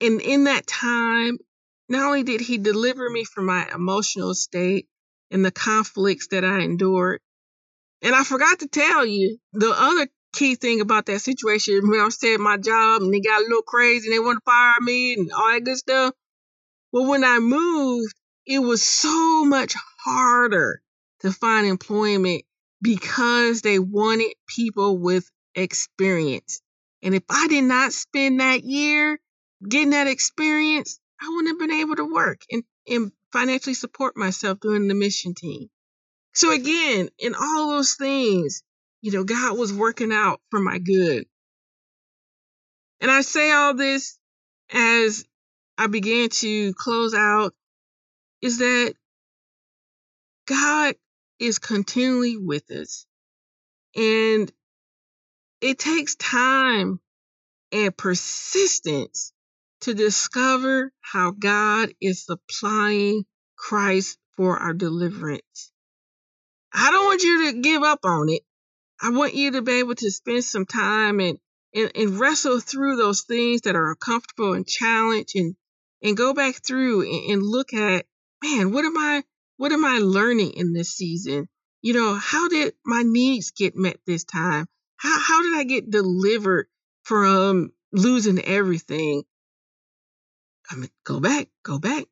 And 0.00 0.20
in 0.20 0.44
that 0.44 0.66
time, 0.66 1.38
not 1.90 2.06
only 2.06 2.22
did 2.22 2.40
He 2.40 2.56
deliver 2.56 3.10
me 3.10 3.24
from 3.24 3.46
my 3.46 3.68
emotional 3.74 4.32
state 4.34 4.86
and 5.30 5.44
the 5.44 5.50
conflicts 5.50 6.28
that 6.28 6.44
I 6.44 6.60
endured, 6.60 7.20
and 8.00 8.14
I 8.14 8.22
forgot 8.22 8.60
to 8.60 8.68
tell 8.68 9.04
you 9.04 9.38
the 9.52 9.74
other 9.76 10.08
key 10.32 10.54
thing 10.54 10.80
about 10.80 11.06
that 11.06 11.20
situation 11.20 11.90
when 11.90 12.00
I 12.00 12.06
at 12.06 12.40
my 12.40 12.56
job 12.56 13.02
and 13.02 13.12
they 13.12 13.20
got 13.20 13.40
a 13.40 13.44
little 13.44 13.62
crazy 13.62 14.06
and 14.06 14.14
they 14.14 14.20
want 14.20 14.38
to 14.38 14.50
fire 14.50 14.80
me 14.80 15.14
and 15.14 15.32
all 15.32 15.50
that 15.50 15.64
good 15.64 15.76
stuff. 15.76 16.14
Well, 16.92 17.10
when 17.10 17.24
I 17.24 17.40
moved, 17.40 18.14
it 18.46 18.60
was 18.60 18.82
so 18.82 19.44
much 19.44 19.74
harder 20.04 20.80
to 21.20 21.32
find 21.32 21.66
employment 21.66 22.44
because 22.80 23.62
they 23.62 23.80
wanted 23.80 24.32
people 24.46 24.96
with 24.96 25.28
experience. 25.56 26.62
And 27.02 27.16
if 27.16 27.24
I 27.28 27.48
did 27.48 27.64
not 27.64 27.92
spend 27.92 28.40
that 28.40 28.62
year 28.62 29.18
getting 29.68 29.90
that 29.90 30.06
experience, 30.06 30.99
I 31.20 31.28
wouldn't 31.28 31.48
have 31.48 31.68
been 31.68 31.78
able 31.78 31.96
to 31.96 32.04
work 32.04 32.42
and, 32.50 32.62
and 32.88 33.12
financially 33.32 33.74
support 33.74 34.16
myself 34.16 34.58
during 34.60 34.88
the 34.88 34.94
mission 34.94 35.34
team. 35.34 35.68
So 36.34 36.52
again, 36.52 37.08
in 37.18 37.34
all 37.34 37.70
those 37.70 37.94
things, 37.94 38.62
you 39.02 39.12
know, 39.12 39.24
God 39.24 39.58
was 39.58 39.72
working 39.72 40.12
out 40.12 40.40
for 40.50 40.60
my 40.60 40.78
good. 40.78 41.24
And 43.00 43.10
I 43.10 43.22
say 43.22 43.50
all 43.50 43.74
this 43.74 44.18
as 44.72 45.24
I 45.78 45.86
began 45.86 46.28
to 46.28 46.74
close 46.74 47.14
out 47.14 47.54
is 48.42 48.58
that 48.58 48.94
God 50.46 50.94
is 51.38 51.58
continually 51.58 52.36
with 52.36 52.70
us. 52.70 53.06
And 53.96 54.50
it 55.60 55.78
takes 55.78 56.14
time 56.14 57.00
and 57.72 57.96
persistence 57.96 59.32
to 59.82 59.94
discover 59.94 60.92
how 61.00 61.30
God 61.30 61.90
is 62.00 62.24
supplying 62.24 63.24
Christ 63.56 64.18
for 64.36 64.58
our 64.58 64.72
deliverance. 64.72 65.72
I 66.72 66.90
don't 66.90 67.04
want 67.04 67.22
you 67.22 67.52
to 67.52 67.60
give 67.60 67.82
up 67.82 68.00
on 68.04 68.28
it. 68.28 68.42
I 69.02 69.10
want 69.10 69.34
you 69.34 69.52
to 69.52 69.62
be 69.62 69.78
able 69.78 69.94
to 69.94 70.10
spend 70.10 70.44
some 70.44 70.66
time 70.66 71.20
and, 71.20 71.38
and, 71.74 71.90
and 71.94 72.20
wrestle 72.20 72.60
through 72.60 72.96
those 72.96 73.22
things 73.22 73.62
that 73.62 73.76
are 73.76 73.90
uncomfortable 73.90 74.52
and 74.52 74.66
challenge 74.66 75.32
and, 75.34 75.56
and 76.02 76.16
go 76.16 76.34
back 76.34 76.56
through 76.56 77.02
and, 77.02 77.32
and 77.32 77.42
look 77.42 77.72
at, 77.72 78.04
man, 78.42 78.72
what 78.72 78.84
am 78.84 78.96
I, 78.96 79.22
what 79.56 79.72
am 79.72 79.84
I 79.84 79.98
learning 79.98 80.52
in 80.52 80.72
this 80.72 80.90
season? 80.90 81.48
You 81.82 81.94
know, 81.94 82.14
how 82.14 82.48
did 82.48 82.74
my 82.84 83.02
needs 83.02 83.52
get 83.52 83.74
met 83.74 83.96
this 84.06 84.24
time? 84.24 84.66
How, 84.96 85.18
how 85.18 85.42
did 85.42 85.58
I 85.58 85.64
get 85.64 85.90
delivered 85.90 86.66
from 87.04 87.72
losing 87.92 88.38
everything? 88.44 89.22
I 90.70 90.76
mean, 90.76 90.90
go 91.04 91.20
back, 91.20 91.48
go 91.64 91.78
back. 91.78 92.04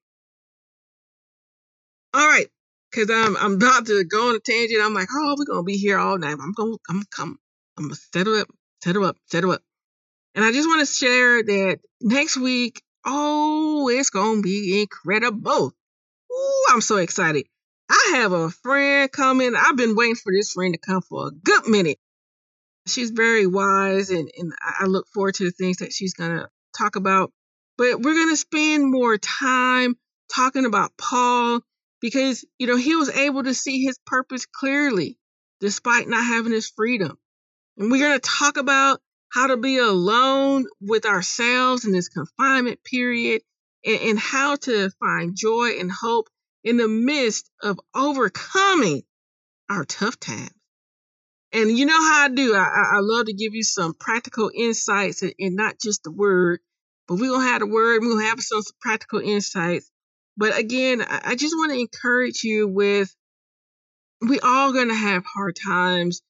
All 2.15 2.27
right, 2.27 2.49
because 2.91 3.11
I'm 3.11 3.37
I'm 3.37 3.55
about 3.55 3.87
to 3.87 4.05
go 4.05 4.31
on 4.31 4.37
a 4.37 4.41
tangent. 4.41 4.83
I'm 4.83 4.95
like, 4.95 5.09
oh, 5.13 5.37
we're 5.39 5.45
gonna 5.45 5.63
be 5.63 5.77
here 5.77 5.99
all 5.99 6.19
night. 6.19 6.37
I'm 6.41 6.53
gonna 6.53 6.77
I'm 6.89 7.03
come 7.15 7.39
I'm 7.77 7.85
gonna 7.85 7.95
settle 7.95 8.35
up, 8.37 8.49
settle 8.83 9.05
up, 9.05 9.17
settle 9.27 9.53
up. 9.53 9.63
And 10.35 10.45
I 10.45 10.53
just 10.53 10.69
want 10.69 10.87
to 10.87 10.93
share 10.93 11.43
that 11.43 11.81
next 12.01 12.37
week, 12.37 12.83
oh, 13.07 13.89
it's 13.91 14.11
gonna 14.11 14.41
be 14.41 14.81
incredible. 14.81 15.73
Ooh, 16.33 16.65
I'm 16.71 16.81
so 16.81 16.97
excited. 16.97 17.47
I 17.91 18.13
have 18.17 18.33
a 18.33 18.51
friend 18.51 19.11
coming. 19.11 19.55
I've 19.57 19.77
been 19.77 19.97
waiting 19.97 20.17
for 20.17 20.33
this 20.33 20.53
friend 20.53 20.75
to 20.75 20.81
come 20.81 21.03
for 21.03 21.29
a 21.29 21.31
good 21.31 21.69
minute. 21.69 21.99
She's 22.87 23.11
very 23.11 23.47
wise, 23.47 24.11
and, 24.11 24.31
and 24.37 24.53
I 24.61 24.87
look 24.87 25.07
forward 25.09 25.35
to 25.37 25.45
the 25.45 25.51
things 25.53 25.79
that 25.79 25.93
she's 25.93 26.15
gonna 26.15 26.49
talk 26.77 26.97
about. 26.97 27.33
But 27.79 28.03
we're 28.03 28.15
gonna 28.15 28.37
spend 28.37 28.91
more 28.91 29.17
time 29.17 29.97
talking 30.35 30.67
about 30.67 30.93
Paul 30.99 31.63
because, 32.01 32.45
you 32.59 32.67
know, 32.67 32.77
he 32.77 32.95
was 32.95 33.09
able 33.09 33.45
to 33.45 33.55
see 33.55 33.83
his 33.83 33.99
purpose 34.07 34.47
clearly 34.47 35.19
despite 35.61 36.09
not 36.09 36.25
having 36.25 36.53
his 36.53 36.69
freedom. 36.69 37.19
And 37.77 37.91
we're 37.91 38.07
going 38.07 38.19
to 38.19 38.29
talk 38.29 38.57
about 38.57 39.01
how 39.31 39.49
to 39.49 39.57
be 39.57 39.79
alone 39.79 40.67
with 40.81 41.07
ourselves 41.07 41.85
in 41.85 41.93
this 41.93 42.09
confinement 42.09 42.83
period 42.85 43.43
and, 43.85 44.01
and 44.01 44.19
how 44.19 44.57
to 44.57 44.91
find 45.01 45.37
joy 45.37 45.79
and 45.79 45.91
hope 45.91 46.29
in 46.65 46.77
the 46.77 46.89
midst 46.89 47.51
of 47.63 47.79
overcoming 47.95 49.03
our 49.71 49.85
tough 49.85 50.19
times. 50.19 50.51
And 51.53 51.77
you 51.77 51.87
know 51.87 51.99
how 51.99 52.25
I 52.25 52.29
do. 52.29 52.55
I, 52.55 52.97
I 52.97 53.01
love 53.01 53.27
to 53.27 53.33
give 53.33 53.55
you 53.55 53.63
some 53.63 53.95
practical 53.95 54.51
insights 54.55 55.23
and, 55.23 55.33
and 55.39 55.57
not 55.57 55.77
just 55.83 56.03
the 56.03 56.13
word, 56.13 56.61
but 57.09 57.17
we're 57.17 57.29
going 57.31 57.43
to 57.43 57.49
have 57.49 57.61
the 57.61 57.67
word. 57.67 58.03
To 58.03 58.19
have 58.21 58.41
some 58.41 58.63
practical 58.83 59.21
insights 59.21 59.91
but 60.39 60.57
again, 60.57 61.03
I 61.03 61.35
just 61.35 61.57
want 61.57 61.73
to 61.73 61.81
encourage 61.81 62.45
you 62.45 62.69
with 62.69 63.15
we 64.21 64.41
all 64.41 64.73
going 64.73 64.89
to 64.89 64.95
have 64.95 65.25
hard 65.27 65.57
times, 65.67 66.23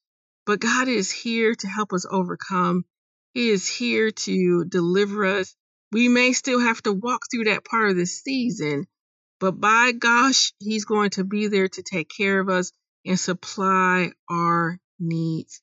but 0.45 0.59
God 0.59 0.87
is 0.87 1.11
here 1.11 1.55
to 1.55 1.67
help 1.67 1.93
us 1.93 2.07
overcome. 2.09 2.85
He 3.35 3.49
is 3.49 3.67
here 3.67 4.11
to 4.11 4.65
deliver 4.65 5.25
us. 5.25 5.55
We 5.91 6.09
may 6.09 6.33
still 6.33 6.59
have 6.59 6.81
to 6.83 6.93
walk 6.93 7.21
through 7.31 7.45
that 7.45 7.65
part 7.65 7.91
of 7.91 7.97
the 7.97 8.07
season, 8.07 8.87
but 9.39 9.61
by 9.61 9.93
gosh, 9.93 10.53
He's 10.59 10.85
going 10.85 11.11
to 11.11 11.25
be 11.25 11.47
there 11.47 11.69
to 11.69 11.83
take 11.83 12.09
care 12.15 12.39
of 12.39 12.49
us 12.49 12.71
and 13.05 13.19
supply 13.19 14.11
our 14.29 14.79
needs. 14.99 15.61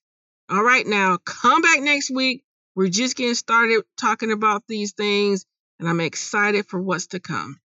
All 0.50 0.64
right, 0.64 0.87
now 0.87 1.18
come 1.18 1.62
back 1.62 1.81
next 1.83 2.11
week. 2.12 2.44
We're 2.76 2.88
just 2.90 3.16
getting 3.16 3.34
started 3.34 3.84
talking 3.98 4.32
about 4.32 4.64
these 4.68 4.94
things, 4.94 5.46
and 5.80 5.88
I'm 5.88 6.00
excited 6.00 6.66
for 6.68 6.80
what's 6.80 7.08
to 7.08 7.20
come. 7.20 7.58